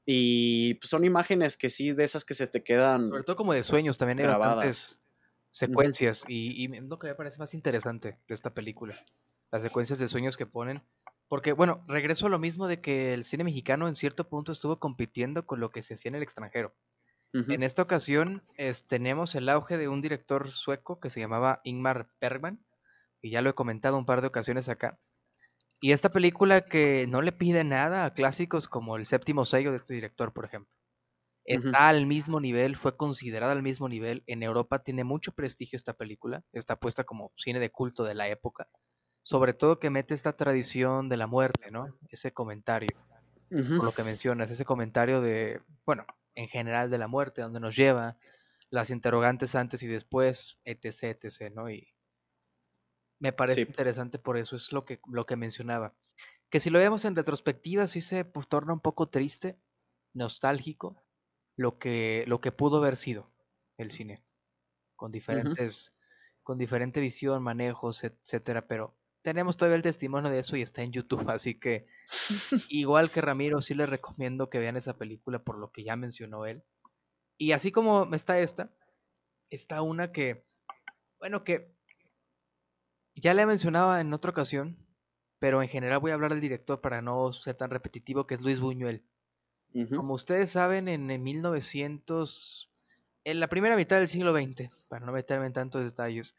[0.07, 3.07] Y pues, son imágenes que sí, de esas que se te quedan.
[3.07, 5.03] Sobre todo como de sueños, también hay bastantes
[5.51, 6.25] secuencias.
[6.29, 8.95] y, y, lo que me parece más interesante de esta película.
[9.51, 10.83] Las secuencias de sueños que ponen.
[11.29, 14.79] Porque, bueno, regreso a lo mismo de que el cine mexicano en cierto punto estuvo
[14.79, 16.75] compitiendo con lo que se hacía en el extranjero.
[17.35, 18.43] En esta ocasión
[18.89, 22.65] tenemos el auge de un director sueco que se llamaba Ingmar Bergman,
[23.21, 24.99] y ya lo he comentado un par de ocasiones acá.
[25.81, 29.79] Y esta película que no le pide nada a clásicos como El séptimo sello de
[29.79, 30.73] este director, por ejemplo.
[31.45, 34.23] Está al mismo nivel, fue considerada al mismo nivel.
[34.27, 38.29] En Europa tiene mucho prestigio esta película, está puesta como cine de culto de la
[38.29, 38.69] época.
[39.23, 41.99] Sobre todo que mete esta tradición de la muerte, ¿no?
[42.09, 42.97] Ese comentario,
[43.51, 47.77] por lo que mencionas, ese comentario de, bueno, en general de la muerte, donde nos
[47.77, 48.19] lleva,
[48.71, 51.71] las interrogantes antes y después, etc, etc, ¿no?
[51.71, 51.89] Y
[53.19, 55.95] me parece interesante por eso, es lo que, lo que mencionaba.
[56.51, 59.59] Que si lo vemos en retrospectiva, sí se pues, torna un poco triste,
[60.13, 61.03] nostálgico,
[61.57, 63.33] lo que, lo que pudo haber sido
[63.79, 64.23] el cine,
[64.97, 65.95] con diferentes,
[66.43, 70.93] con diferente visión, manejos, etcétera, pero tenemos todavía el testimonio de eso y está en
[70.93, 71.87] YouTube, así que
[72.69, 76.45] igual que Ramiro, sí les recomiendo que vean esa película por lo que ya mencionó
[76.45, 76.63] él.
[77.39, 78.69] Y así como está esta,
[79.49, 80.45] está una que,
[81.19, 81.75] bueno, que
[83.15, 84.77] ya le mencionaba en otra ocasión,
[85.39, 88.43] pero en general voy a hablar del director para no ser tan repetitivo, que es
[88.43, 89.05] Luis Buñuel.
[89.97, 92.71] Como ustedes saben, en, 1900,
[93.25, 96.37] en la primera mitad del siglo XX, para no meterme en tantos detalles,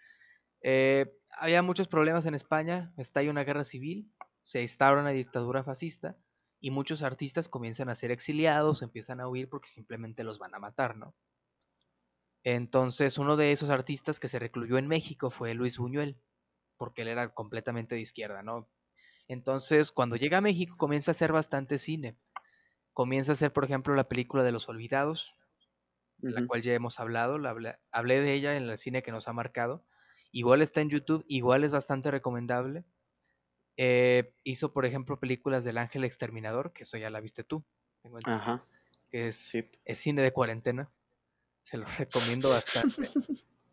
[0.62, 6.18] eh, había muchos problemas en España, estalla una guerra civil, se instaura una dictadura fascista
[6.60, 10.60] y muchos artistas comienzan a ser exiliados, empiezan a huir porque simplemente los van a
[10.60, 11.16] matar, ¿no?
[12.44, 16.22] Entonces, uno de esos artistas que se recluyó en México fue Luis Buñuel,
[16.78, 18.70] porque él era completamente de izquierda, ¿no?
[19.28, 22.16] Entonces, cuando llega a México, comienza a hacer bastante cine.
[22.94, 25.34] Comienza a hacer, por ejemplo, la película de Los Olvidados,
[26.18, 27.40] de la cual ya hemos hablado,
[27.92, 29.84] hablé, de ella en el cine que nos ha marcado.
[30.36, 32.84] Igual está en YouTube, igual es bastante recomendable.
[33.78, 37.64] Eh, hizo, por ejemplo, películas del Ángel Exterminador, que eso ya la viste tú.
[38.26, 38.62] Ajá.
[39.10, 40.92] Que es, es cine de cuarentena.
[41.64, 43.10] Se lo recomiendo bastante.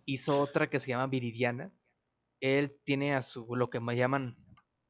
[0.05, 1.72] hizo otra que se llama Viridiana.
[2.40, 4.37] Él tiene a su, lo que me llaman...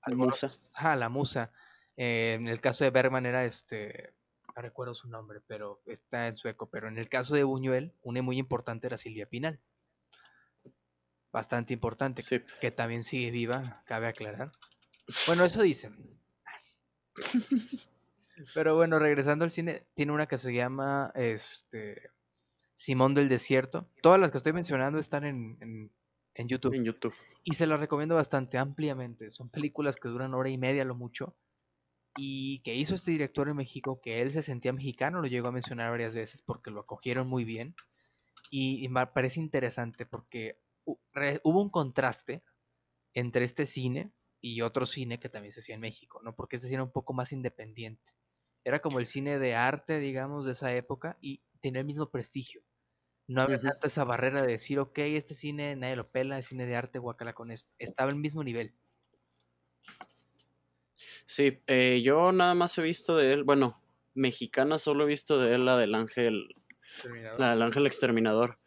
[0.05, 0.51] La musa.
[0.75, 1.55] Ah, la musa.
[1.97, 4.13] Eh, en el caso de Bergman era este,
[4.55, 6.69] no recuerdo su nombre, pero está en sueco.
[6.69, 9.59] Pero en el caso de Buñuel, una muy importante era Silvia Pinal
[11.33, 12.23] bastante importante,
[12.61, 14.53] que también sigue viva, cabe aclarar.
[15.27, 15.97] Bueno, eso dicen.
[18.55, 22.11] Pero bueno, regresando al cine, tiene una que se llama este
[22.75, 23.85] Simón del Desierto.
[24.03, 25.91] Todas las que estoy mencionando están en,
[26.35, 26.75] en, YouTube.
[26.75, 27.15] En YouTube.
[27.45, 29.31] Y se las recomiendo bastante ampliamente.
[29.31, 31.37] Son películas que duran hora y media lo mucho.
[32.17, 35.53] Y que hizo este director en México, que él se sentía mexicano, lo llegó a
[35.53, 37.75] mencionar varias veces porque lo acogieron muy bien.
[38.51, 42.43] Y, y me parece interesante porque hubo un contraste
[43.15, 46.35] entre este cine y otro cine que también se hacía en México, ¿no?
[46.35, 48.13] Porque este cine era un poco más independiente.
[48.65, 52.63] Era como el cine de arte, digamos, de esa época y tenía el mismo prestigio.
[53.29, 56.67] No había tanto esa barrera de decir, ok, este cine nadie lo pela, es cine
[56.67, 57.73] de arte, guacala con esto.
[57.79, 58.75] Estaba al mismo nivel.
[61.25, 63.81] Sí, eh, yo nada más he visto de él, bueno,
[64.15, 66.55] mexicana solo he visto de él la del ángel,
[67.39, 68.59] la del ángel exterminador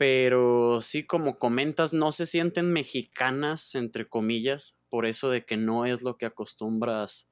[0.00, 5.84] pero sí como comentas, no se sienten mexicanas, entre comillas, por eso de que no
[5.84, 7.28] es lo que acostumbras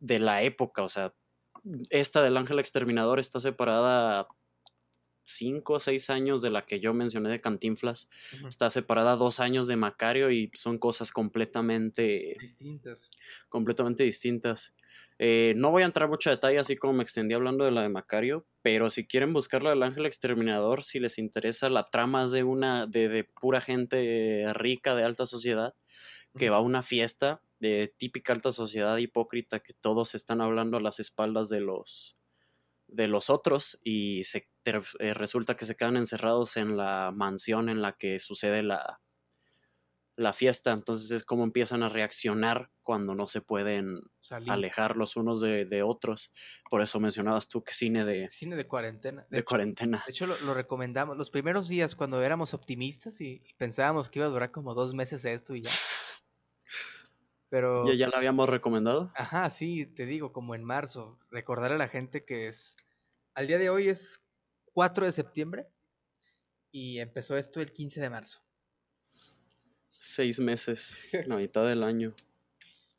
[0.00, 1.12] de la época, o sea,
[1.90, 4.28] esta del Ángel Exterminador está separada
[5.24, 8.08] cinco o seis años de la que yo mencioné de Cantinflas,
[8.48, 13.10] está separada dos años de Macario y son cosas completamente distintas.
[13.50, 14.72] Completamente distintas.
[15.18, 17.88] Eh, no voy a entrar mucho detalle, así como me extendí hablando de la de
[17.88, 22.86] Macario, pero si quieren buscarla del Ángel Exterminador, si les interesa la trama de una,
[22.86, 25.74] de, pura gente rica de alta sociedad,
[26.36, 30.80] que va a una fiesta de típica alta sociedad hipócrita, que todos están hablando a
[30.80, 32.18] las espaldas de los,
[32.88, 37.82] de los otros y se, eh, resulta que se quedan encerrados en la mansión en
[37.82, 39.00] la que sucede la,
[40.16, 44.00] la fiesta, entonces es como empiezan a reaccionar cuando no se pueden
[44.48, 46.32] alejar los unos de, otros.
[46.70, 48.28] Por eso mencionabas tú que cine de...
[48.30, 49.26] Cine de cuarentena.
[49.30, 50.02] De, cuarentena.
[50.06, 54.30] De hecho, lo, recomendamos los primeros días cuando éramos optimistas y, pensábamos que iba a
[54.30, 55.70] durar como dos meses esto y ya.
[57.48, 57.86] Pero...
[57.86, 59.12] ¿Ya, ¿Ya lo habíamos recomendado?
[59.16, 61.18] Ajá, sí, te digo, como en marzo.
[61.30, 62.76] Recordar a la gente que es...
[63.34, 64.20] Al día de hoy es
[64.74, 65.66] 4 de septiembre
[66.70, 68.43] y empezó esto el 15 de marzo.
[69.96, 72.14] Seis meses, la mitad del año.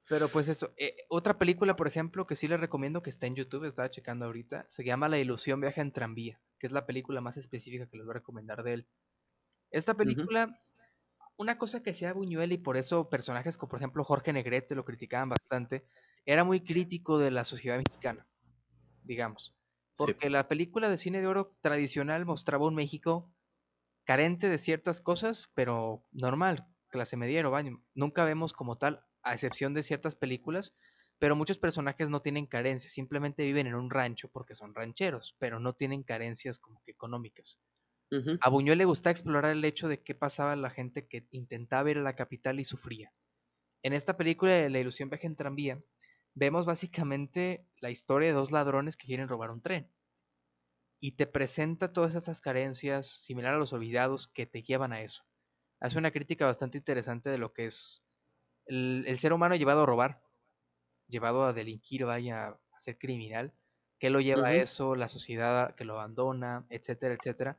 [0.08, 3.36] Pero pues eso, eh, otra película, por ejemplo, que sí les recomiendo que está en
[3.36, 7.22] YouTube, estaba checando ahorita, se llama La ilusión viaja en tranvía, que es la película
[7.22, 8.88] más específica que les voy a recomendar de él.
[9.72, 10.62] Esta película,
[11.38, 14.86] una cosa que hacía Buñuel y por eso personajes como por ejemplo Jorge Negrete lo
[14.86, 15.88] criticaban bastante,
[16.26, 18.28] era muy crítico de la sociedad mexicana,
[19.04, 19.56] digamos.
[19.98, 23.34] Porque la película de cine de oro tradicional mostraba un México
[24.04, 27.84] carente de ciertas cosas, pero normal, clase media o baño.
[27.96, 30.76] Nunca vemos como tal, a excepción de ciertas películas,
[31.20, 35.60] pero muchos personajes no tienen carencias, simplemente viven en un rancho porque son rancheros, pero
[35.60, 37.60] no tienen carencias como que económicas.
[38.40, 41.92] A Buñuel le gusta explorar el hecho de qué pasaba a la gente que intentaba
[41.92, 43.14] ir a la capital y sufría.
[43.84, 45.84] En esta película de La ilusión viaja en tranvía,
[46.36, 49.92] vemos básicamente la historia de dos ladrones que quieren robar un tren.
[51.00, 55.24] y te presenta todas esas carencias, similar a los olvidados, que te llevan a eso.
[55.86, 58.02] Hace una crítica bastante interesante de lo que es
[58.66, 60.20] el, ser humano llevado a robar,
[61.08, 63.54] llevado a delinquir, vaya a ser criminal,
[64.00, 67.58] que lo lleva a eso, la sociedad que lo abandona, etcétera, etcétera,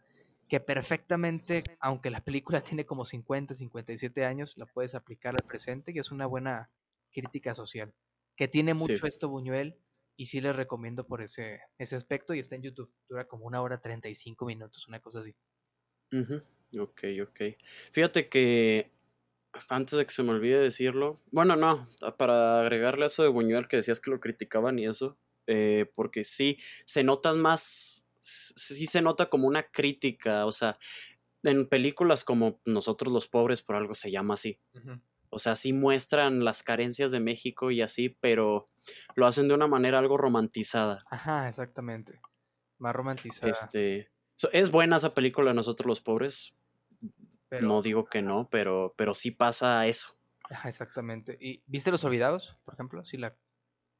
[0.48, 5.92] que perfectamente, aunque la película tiene como 50, 57 años, la puedes aplicar al presente
[5.92, 6.66] y es una buena
[7.12, 7.94] crítica social,
[8.34, 9.78] que tiene mucho esto Buñuel
[10.16, 12.92] y sí les recomiendo por ese, ese aspecto y está en YouTube.
[13.08, 15.32] Dura como una hora 35 minutos, una cosa así.
[16.78, 17.40] Ok, ok.
[17.92, 18.92] Fíjate que
[19.68, 21.86] antes de que se me olvide decirlo, bueno, no,
[22.18, 26.24] para agregarle a eso de Buñuel que decías que lo criticaban y eso, eh, porque
[26.24, 30.78] sí, se notan más, sí se nota como una crítica, o sea,
[31.42, 34.58] en películas como Nosotros los pobres, por algo se llama así.
[35.30, 38.66] O sea, sí muestran las carencias de México y así, pero
[39.14, 40.98] lo hacen de una manera algo romantizada.
[41.10, 42.20] Ajá, exactamente.
[42.78, 43.50] Más romantizada.
[43.52, 44.10] Este,
[44.52, 46.55] es buena esa película Nosotros los Pobres.
[47.50, 50.16] No digo que no, pero, pero sí pasa eso.
[50.50, 51.36] Ajá, exactamente.
[51.40, 53.04] ¿Y viste Los Olvidados, por ejemplo?
[53.04, 53.34] Sí la...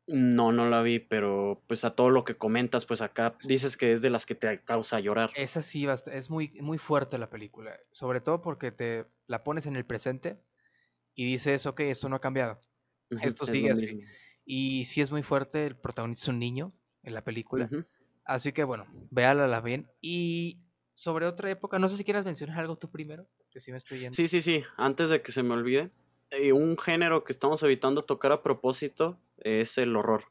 [0.09, 3.93] No, no la vi, pero pues a todo lo que comentas, pues acá dices que
[3.93, 5.33] es de las que te causa llorar.
[5.35, 9.75] Esa sí, es muy, muy fuerte la película, sobre todo porque te la pones en
[9.75, 10.41] el presente
[11.17, 12.61] y dices, ok, esto no ha cambiado.
[13.21, 14.05] esto sigue así.
[14.45, 17.69] Y sí es muy fuerte, el protagonista es un niño en la película.
[18.25, 19.91] Así que bueno, véala la bien.
[20.01, 20.61] Y
[20.95, 23.27] sobre otra época, no sé si quieras mencionar algo tú primero,
[23.61, 24.15] sí me estoy yendo.
[24.15, 25.91] Sí, sí, sí, antes de que se me olvide.
[26.31, 30.25] Eh, un género que estamos evitando tocar a propósito es el horror.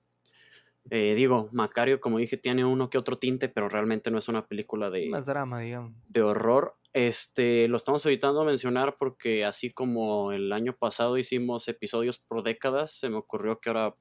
[0.90, 4.48] Eh, digo, Macario, como dije, tiene uno que otro tinte, pero realmente no es una
[4.48, 5.10] película de.
[5.10, 5.94] Más drama, digamos.
[6.08, 6.76] De horror.
[6.94, 12.92] Este, lo estamos evitando mencionar porque así como el año pasado hicimos episodios por décadas,
[12.92, 13.96] se me ocurrió que ahora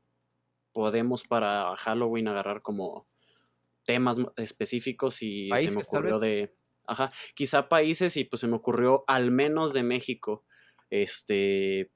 [0.72, 3.06] podemos para Halloween agarrar como
[3.84, 6.54] temas específicos y se me ocurrió de,
[6.86, 10.44] ajá, quizá países y pues se me ocurrió al menos de México.
[10.90, 11.90] Este,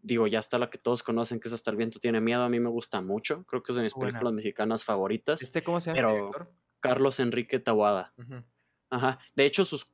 [0.00, 2.48] digo, ya está la que todos conocen, que es Hasta el viento tiene miedo, a
[2.48, 5.42] mí me gusta mucho, creo que es de mis películas mexicanas favoritas.
[5.42, 5.96] ¿Este cómo se llama?
[5.96, 6.50] Pero
[6.80, 8.14] Carlos Enrique Tawada.
[8.90, 9.92] Ajá, de hecho sus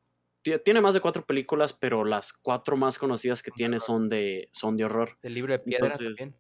[0.63, 4.77] tiene más de cuatro películas, pero las cuatro más conocidas que tiene son de, son
[4.77, 5.17] de horror.
[5.23, 6.37] El libro de piedra también.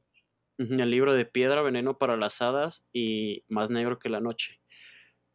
[0.59, 4.61] El libro de piedra, Veneno para las hadas y Más negro que la noche.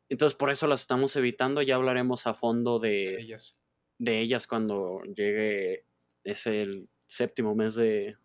[0.10, 3.58] Entonces por eso las estamos evitando, ya hablaremos a fondo de, ellas.
[3.98, 5.86] de ellas cuando llegue,
[6.24, 8.18] es el séptimo mes de,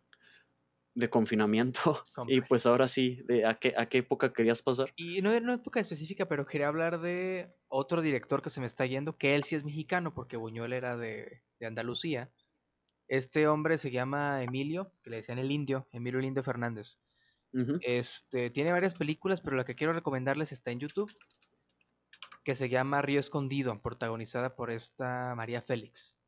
[0.94, 1.80] de confinamiento.
[2.28, 4.92] Y pues ahora sí, de a, qué, ¿a qué época querías pasar?
[4.96, 8.66] Y no era una época específica, pero quería hablar de otro director que se me
[8.66, 12.30] está yendo, que él sí es mexicano, porque Buñuel era de, Andalucía.
[13.08, 16.98] Este hombre se llama Emilio, que le decían el indio, Emilio el Indio Fernández.
[17.82, 21.12] Este, tiene varias películas, pero la que quiero recomendarles está en YouTube,
[22.44, 26.20] que se llama Río Escondido, protagonizada por esta María Félix,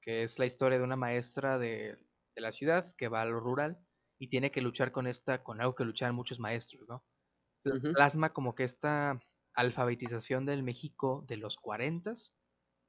[0.00, 1.98] que es la historia de una maestra de,
[2.34, 3.78] de la ciudad que va a lo rural
[4.18, 7.04] y tiene que luchar con esta, con algo que luchan muchos maestros, ¿no?
[7.92, 9.20] Plasma como que esta
[9.54, 12.14] alfabetización del México de los 40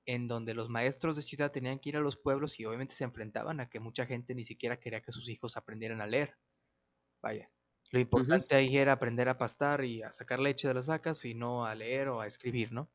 [0.05, 3.03] en donde los maestros de ciudad tenían que ir a los pueblos y obviamente se
[3.03, 6.37] enfrentaban a que mucha gente ni siquiera quería que sus hijos aprendieran a leer.
[7.21, 7.51] Vaya,
[7.91, 11.33] lo importante ahí era aprender a pastar y a sacar leche de las vacas y
[11.33, 12.89] no a leer o a escribir, ¿no?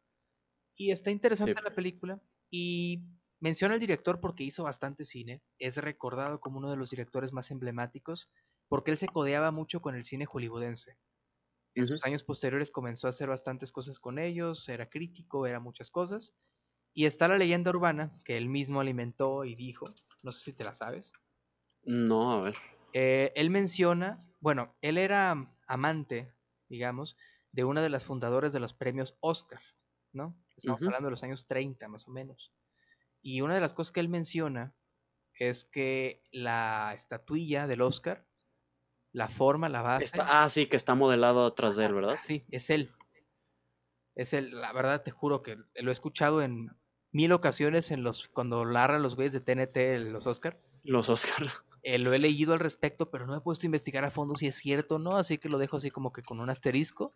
[0.77, 3.03] Y está interesante la película y
[3.43, 7.51] Menciona al director porque hizo bastante cine, es recordado como uno de los directores más
[7.51, 8.31] emblemáticos
[8.69, 10.97] porque él se codeaba mucho con el cine hollywoodense.
[11.75, 15.91] En sus años posteriores comenzó a hacer bastantes cosas con ellos, era crítico, era muchas
[15.91, 16.37] cosas.
[16.95, 20.63] Y está la leyenda urbana que él mismo alimentó y dijo, no sé si te
[20.63, 21.11] la sabes.
[21.83, 22.55] No, a ver.
[22.93, 26.35] Eh, él menciona, bueno, él era amante,
[26.69, 27.17] digamos,
[27.53, 29.63] de una de las fundadoras de los premios Oscar,
[30.13, 30.37] ¿no?
[30.57, 32.53] Estamos hablando de los años 30 más o menos.
[33.23, 34.75] Y una de las cosas que él menciona
[35.39, 38.27] es que la estatuilla del Oscar,
[39.13, 40.19] la forma, la base.
[40.21, 42.19] ah, sí, que está modelado atrás de él, ¿verdad?
[42.25, 42.93] Sí, es él.
[44.17, 46.77] Es él, la verdad te juro que lo he escuchado en
[47.13, 50.61] mil ocasiones en los cuando narra los güeyes de TNT los Oscar.
[50.83, 51.47] Los Oscar.
[51.83, 54.47] Eh, lo he leído al respecto, pero no he puesto a investigar a fondo si
[54.47, 57.13] es cierto o no, así que lo dejo así como que con un asterisco.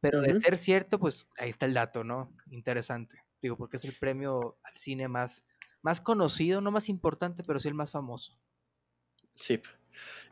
[0.00, 2.34] Pero de ser cierto, pues ahí está el dato, ¿no?
[2.50, 3.22] Interesante.
[3.42, 5.44] Digo, porque es el premio al cine más,
[5.82, 8.38] más conocido, no más importante, pero sí el más famoso.
[9.34, 9.60] Sí.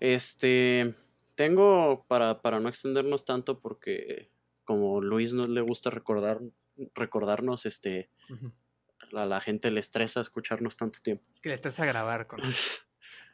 [0.00, 0.94] Este.
[1.34, 4.30] Tengo, para, para no extendernos tanto, porque
[4.64, 6.40] como Luis no le gusta recordar,
[6.94, 8.10] recordarnos, este.
[9.14, 11.24] a la gente le estresa escucharnos tanto tiempo.
[11.30, 12.40] Es que le estresa grabar con.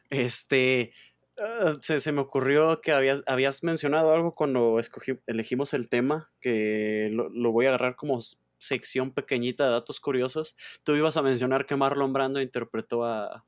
[0.09, 0.93] este.
[1.37, 7.09] Ah, se, me ocurrió que habías, habías mencionado algo cuando escogí, elegimos el tema, que
[7.11, 8.21] lo, lo voy a agarrar como
[8.57, 10.55] sección pequeñita de datos curiosos.
[10.83, 13.45] Tú ibas a mencionar que Marlon Brando interpretó a...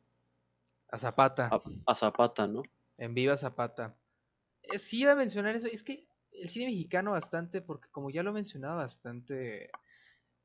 [0.89, 1.49] A Zapata.
[1.86, 2.64] A, Zapata, ¿no?
[2.97, 3.97] En Viva Zapata.
[4.64, 5.68] Eh, sí iba a mencionar eso.
[5.68, 9.70] Es que el cine mexicano bastante, porque como ya lo he mencionado bastante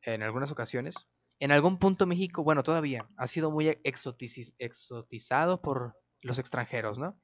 [0.02, 0.96] en algunas ocasiones,
[1.38, 7.20] en algún punto México, bueno, todavía ha sido muy exotizado por los extranjeros, ¿no?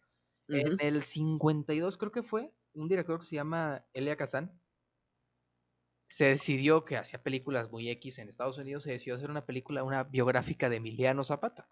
[0.49, 4.59] En el 52 creo que fue, un director que se llama Elia Kazan,
[6.07, 9.85] se decidió que hacía películas muy X en Estados Unidos, se decidió hacer una película,
[9.85, 11.69] una biográfica de Emiliano Zapata,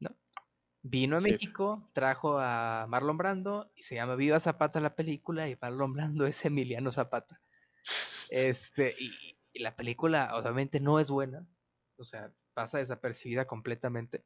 [0.00, 0.10] ¿no?
[0.82, 5.56] Vino a México, trajo a Marlon Brando y se llama Viva Zapata la película y
[5.60, 7.40] Marlon Brando es Emiliano Zapata.
[8.30, 11.46] Este, y, la película obviamente no es buena,
[11.96, 14.24] o sea, pasa desapercibida completamente,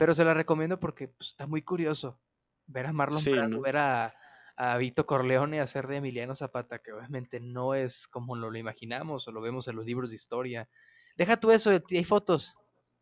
[0.00, 2.18] pero se la recomiendo porque pues, está muy curioso
[2.66, 4.14] ver a Marlon Brando, ver a,
[4.56, 9.28] a Vito Corleone hacer de Emiliano Zapata, que obviamente no es como lo, lo imaginamos
[9.28, 10.70] o lo vemos en los libros de historia.
[11.18, 12.54] Deja tú eso, hay fotos,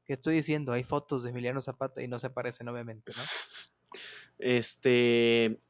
[0.07, 3.23] que estoy diciendo, hay fotos de Emiliano Zapata y no se parecen obviamente, ¿no?
[4.41, 5.61] Este,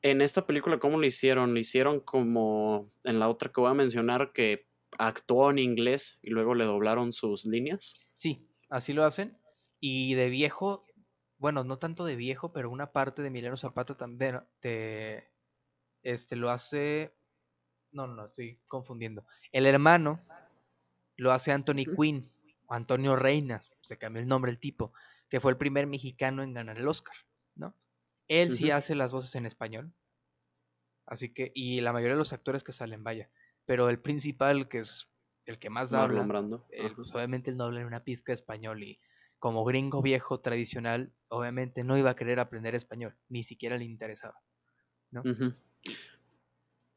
[0.00, 1.52] en esta película, ¿cómo lo hicieron?
[1.52, 6.30] Lo hicieron como en la otra que voy a mencionar, que actuó en inglés y
[6.30, 8.00] luego le doblaron sus líneas.
[8.14, 9.36] Sí, así lo hacen.
[9.86, 10.86] Y de viejo
[11.44, 15.30] bueno, no tanto de viejo, pero una parte de Emiliano Zapata también te,
[16.02, 17.14] este, lo hace,
[17.92, 19.26] no, no, estoy confundiendo.
[19.52, 20.20] El hermano
[21.16, 22.30] lo hace Anthony Quinn,
[22.66, 24.94] o Antonio Reina, se cambió el nombre el tipo,
[25.28, 27.16] que fue el primer mexicano en ganar el Oscar,
[27.56, 27.74] ¿no?
[28.26, 29.92] Él sí hace las voces en español,
[31.04, 33.28] así que, y la mayoría de los actores que salen, vaya,
[33.66, 35.10] pero el principal, que es
[35.44, 36.26] el que más habla,
[36.70, 38.98] eh, pues, obviamente él no habla en una pizca de español y
[39.38, 44.40] como gringo viejo tradicional, obviamente no iba a querer aprender español, ni siquiera le interesaba.
[45.10, 45.22] ¿no?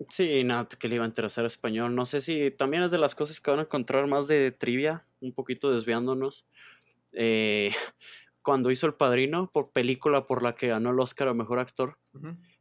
[0.09, 1.95] Sí, nada, que le iba a interesar español.
[1.95, 5.07] No sé si también es de las cosas que van a encontrar más de trivia,
[5.21, 6.47] un poquito desviándonos.
[7.13, 7.71] Eh,
[8.43, 11.97] cuando hizo El Padrino, por película por la que ganó el Oscar a Mejor Actor,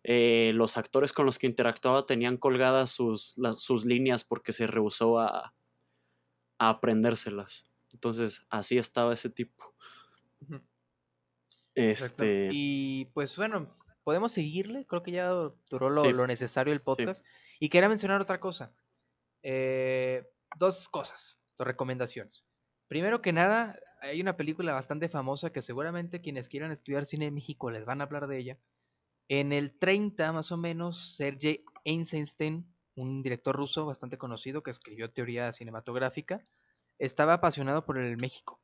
[0.02, 5.18] eh, los actores con los que interactuaba tenían colgadas sus, sus líneas porque se rehusó
[5.18, 5.54] a,
[6.58, 7.70] a aprendérselas.
[7.92, 9.74] Entonces, así estaba ese tipo.
[11.74, 12.48] Este.
[12.52, 14.86] Y pues bueno, podemos seguirle.
[14.86, 17.24] Creo que ya duró lo, necesario el podcast.
[17.60, 18.74] Y quería mencionar otra cosa.
[19.42, 20.24] Eh,
[20.56, 22.46] dos cosas, dos recomendaciones.
[22.88, 27.34] Primero que nada, hay una película bastante famosa que seguramente quienes quieran estudiar cine en
[27.34, 28.58] México les van a hablar de ella.
[29.28, 35.10] En el 30, más o menos, Sergei Eisenstein, un director ruso bastante conocido que escribió
[35.10, 36.46] teoría cinematográfica,
[36.98, 38.60] estaba apasionado por el México,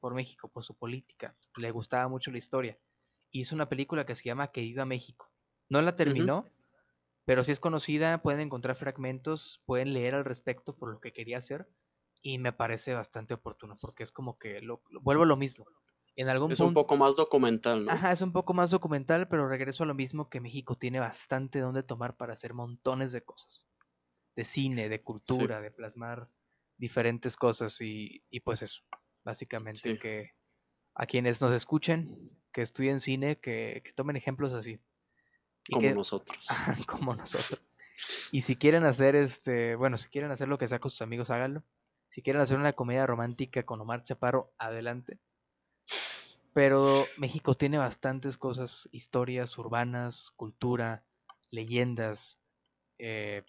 [0.00, 2.78] por México, por su política, le gustaba mucho la historia.
[3.30, 5.30] Hizo una película que se llama Que viva México.
[5.68, 6.50] No la terminó,
[7.24, 11.38] pero si es conocida, pueden encontrar fragmentos, pueden leer al respecto por lo que quería
[11.38, 11.68] hacer
[12.20, 15.66] y me parece bastante oportuno porque es como que lo, vuelvo a lo mismo.
[16.14, 17.90] En algún es un poco más documental, ¿no?
[17.90, 21.58] Ajá, es un poco más documental, pero regreso a lo mismo que México tiene bastante
[21.60, 23.66] donde tomar para hacer montones de cosas.
[24.36, 26.26] De cine, de cultura, de plasmar
[26.82, 28.82] diferentes cosas y, pues eso,
[29.22, 30.32] básicamente que
[30.96, 34.80] a quienes nos escuchen, que estudien cine, que, tomen ejemplos así.
[35.70, 36.48] como nosotros.
[36.88, 37.64] como nosotros.
[38.32, 41.30] Y si quieren hacer este, bueno, si quieren hacer lo que sea con sus amigos,
[41.30, 41.62] háganlo.
[42.08, 45.20] Si quieren hacer una comedia romántica con Omar Chaparro, adelante.
[46.52, 51.04] Pero México tiene bastantes cosas, historias urbanas, cultura,
[51.52, 52.40] leyendas,
[52.98, 53.44] eh,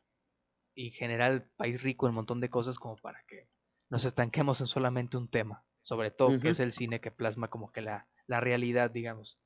[0.76, 3.48] y general país rico en un montón de cosas como para que
[3.90, 7.72] nos estanquemos en solamente un tema, sobre todo que es el cine que plasma como
[7.72, 9.38] que la, realidad, digamos.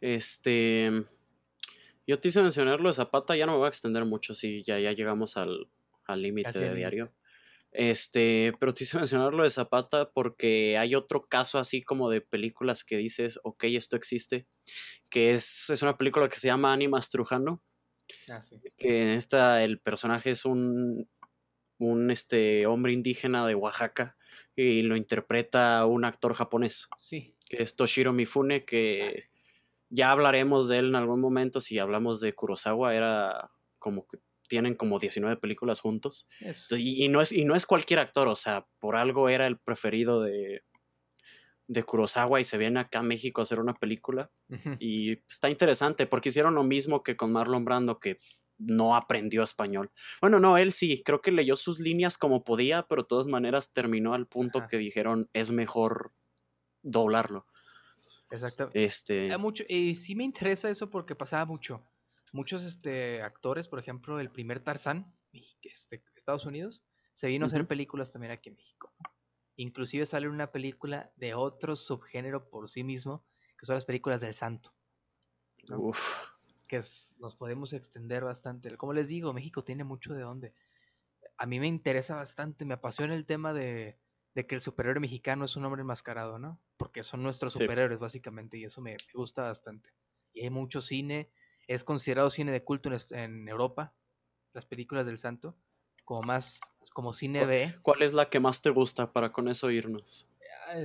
[0.00, 0.90] Este,
[2.06, 4.62] yo te hice mencionar lo de Zapata, ya no me voy a extender mucho si
[4.62, 5.68] ya, ya llegamos al
[6.08, 7.12] límite de diario.
[7.72, 12.20] Este, pero te hice mencionar lo de Zapata porque hay otro caso así como de
[12.20, 14.46] películas que dices, ok, esto existe,
[15.10, 17.62] que es, es una película que se llama Animas Trujano,
[18.28, 18.40] Ah,
[18.76, 21.08] que en esta el personaje es un,
[21.78, 24.16] un este, hombre indígena de Oaxaca
[24.54, 26.88] y lo interpreta un actor japonés.
[26.98, 27.34] Sí.
[27.48, 29.20] Que es Toshiro Mifune, que ah,
[29.90, 31.60] ya hablaremos de él en algún momento.
[31.60, 33.48] Si hablamos de Kurosawa, era
[33.78, 36.28] como que tienen como 19 películas juntos.
[36.70, 40.20] y, no es, y no es cualquier actor, o sea, por algo era el preferido
[40.20, 40.62] de,
[41.72, 44.30] de Kurosawa y se viene acá a México a hacer una película.
[44.78, 48.18] Y está interesante porque hicieron lo mismo que con Marlon Brando, que
[48.58, 49.90] no aprendió español.
[50.20, 53.72] Bueno, no, él sí, creo que leyó sus líneas como podía, pero de todas maneras
[53.72, 56.12] terminó al punto que dijeron es mejor
[56.82, 57.46] doblarlo.
[58.30, 58.70] Exacto.
[58.74, 59.36] Este...
[59.38, 61.82] Mucho, y sí me interesa eso porque pasaba mucho.
[62.32, 65.14] Muchos este, actores, por ejemplo, el primer Tarzán,
[65.62, 68.92] este, Estados Unidos, se vino a hacer películas también aquí en México.
[69.56, 73.24] Inclusive sale una película de otro subgénero por sí mismo,
[73.58, 74.72] que son las películas del santo.
[76.68, 76.80] Que
[77.18, 78.74] nos podemos extender bastante.
[78.76, 80.54] Como les digo, México tiene mucho de dónde.
[81.36, 83.98] A mí me interesa bastante, me apasiona el tema de,
[84.34, 86.60] que el superhéroe mexicano es un hombre enmascarado, ¿no?
[86.76, 89.90] Porque son nuestros superhéroes, básicamente, y eso me, gusta bastante.
[90.32, 91.30] Y hay mucho cine,
[91.66, 93.94] es considerado cine de culto en Europa,
[94.54, 95.56] las películas del santo
[96.12, 96.60] como más,
[96.92, 97.74] como cine B.
[97.80, 100.28] ¿Cuál es la que más te gusta para con eso irnos?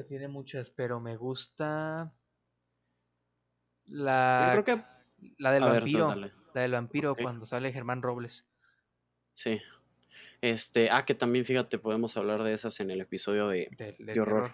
[0.07, 2.13] tiene muchas, pero me gusta
[3.87, 4.83] la, creo que...
[5.37, 8.45] la del vampiro, la del vampiro cuando sale Germán Robles.
[9.33, 9.59] Sí.
[10.39, 13.69] Este, ah, que también fíjate, podemos hablar de esas en el episodio de,
[13.99, 14.53] de, horror.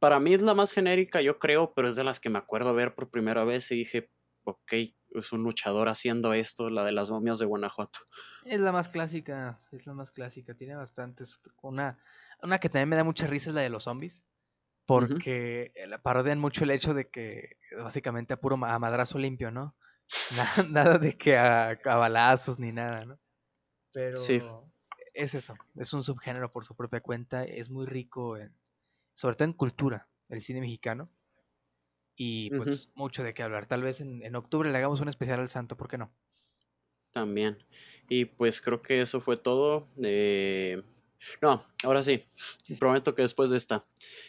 [0.00, 2.74] Para mí es la más genérica, yo creo, pero es de las que me acuerdo
[2.74, 4.10] ver por primera vez y dije,
[4.42, 4.72] ok,
[5.14, 8.00] es un luchador haciendo esto, la de las momias de Guanajuato.
[8.44, 11.40] Es la más clásica, es la más clásica, tiene bastantes.
[11.62, 11.98] Una,
[12.42, 14.24] una que también me da mucha risa es la de los zombies,
[14.86, 19.76] porque la parodian mucho el hecho de que básicamente a puro a madrazo limpio, ¿no?
[20.70, 23.18] Nada, de que a, balazos ni nada, ¿no?
[23.92, 24.16] Pero
[25.14, 28.38] es eso, es un subgénero por su propia cuenta, es muy rico,
[29.12, 31.06] sobre todo en cultura, el cine mexicano
[32.16, 33.66] y pues mucho de qué hablar.
[33.66, 36.12] Tal vez en, octubre le hagamos un especial al santo, ¿por qué no?
[37.12, 37.58] También.
[38.08, 39.88] Y pues creo que eso fue todo.
[40.02, 40.82] Eh,
[41.40, 42.22] no, ahora sí.
[42.78, 43.84] Prometo que después de esta.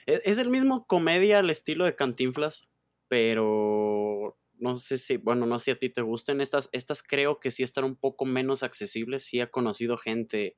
[0.06, 2.70] E, es, el mismo comedia al estilo de Cantinflas,
[3.08, 6.42] pero no sé si, bueno, no sé si a ti te gusten.
[6.42, 9.24] Estas, estas creo que sí están un poco menos accesibles.
[9.24, 10.58] Sí he conocido gente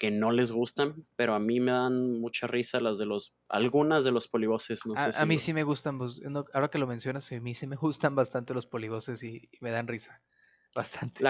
[0.00, 4.02] que no les gustan, pero a mí me dan mucha risa las de los, algunas
[4.02, 4.86] de los polivoces.
[4.86, 6.22] No a, mí sí me gustan, pues,
[6.54, 9.86] ahora que lo mencionas, a mí sí me gustan bastante los polivoces y, me dan
[9.86, 10.22] risa.
[10.74, 11.22] Bastante.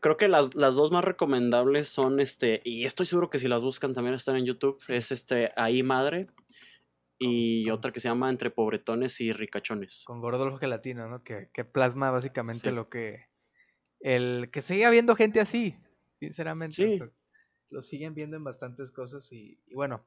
[0.00, 3.64] creo que las, las, dos más recomendables son este, y estoy seguro que si las
[3.64, 6.26] buscan también están en YouTube, es este Ahí Madre
[7.16, 10.04] y otra que se llama Entre Pobretones y Ricachones.
[10.04, 11.22] Con Gordolfo Gelatino, ¿no?
[11.22, 13.24] Que, que plasma básicamente lo que.
[14.00, 15.76] El que sigue habiendo gente así,
[16.20, 16.74] sinceramente.
[16.74, 17.00] Sí
[17.70, 20.04] lo siguen viendo en bastantes cosas y, bueno,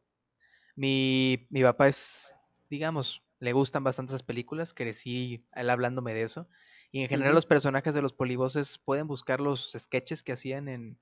[0.76, 2.36] mi, mi, papá es,
[2.70, 6.47] digamos, le gustan bastantes películas, crecí él hablándome de eso.
[6.91, 10.99] Y en general los personajes de los polivoces pueden buscar los sketches que hacían en,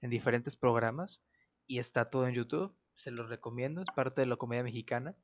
[0.00, 1.22] en, diferentes programas
[1.66, 2.76] y está todo en YouTube.
[2.94, 5.16] Se los recomiendo, es parte de la comedia mexicana.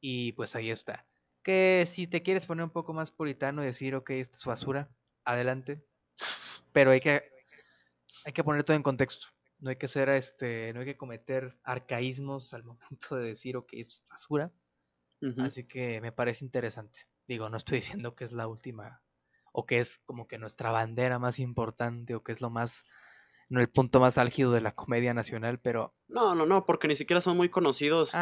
[0.00, 1.06] Y pues ahí está.
[1.44, 4.90] Que si te quieres poner un poco más puritano y decir, ok, esto es basura,
[5.24, 5.80] adelante.
[6.72, 7.22] Pero hay que,
[8.24, 9.28] hay que poner todo en contexto
[9.62, 13.72] no hay que ser este, no hay que cometer arcaísmos al momento de decir, ok,
[13.72, 14.52] esto es basura.
[15.38, 17.06] Así que me parece interesante.
[17.28, 19.02] Digo, no estoy diciendo que es la última,
[19.52, 22.82] o que es como que nuestra bandera más importante, o que es lo más,
[23.48, 25.94] no el punto más álgido de la comedia nacional, pero...
[26.08, 28.14] No, no, no, porque ni siquiera son muy conocidos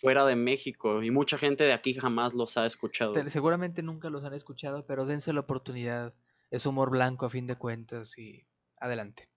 [0.00, 3.12] fuera de México, y mucha gente de aquí jamás los ha escuchado.
[3.28, 6.14] Seguramente nunca los han escuchado, pero dense la oportunidad.
[6.50, 8.46] Es humor blanco a fin de cuentas, y
[8.78, 9.31] adelante.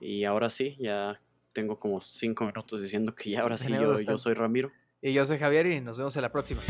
[0.00, 1.20] Y ahora sí, ya
[1.52, 4.70] tengo como cinco minutos diciendo que ya ahora sí yo, yo soy Ramiro.
[5.00, 6.62] Y yo soy Javier y nos vemos en la próxima.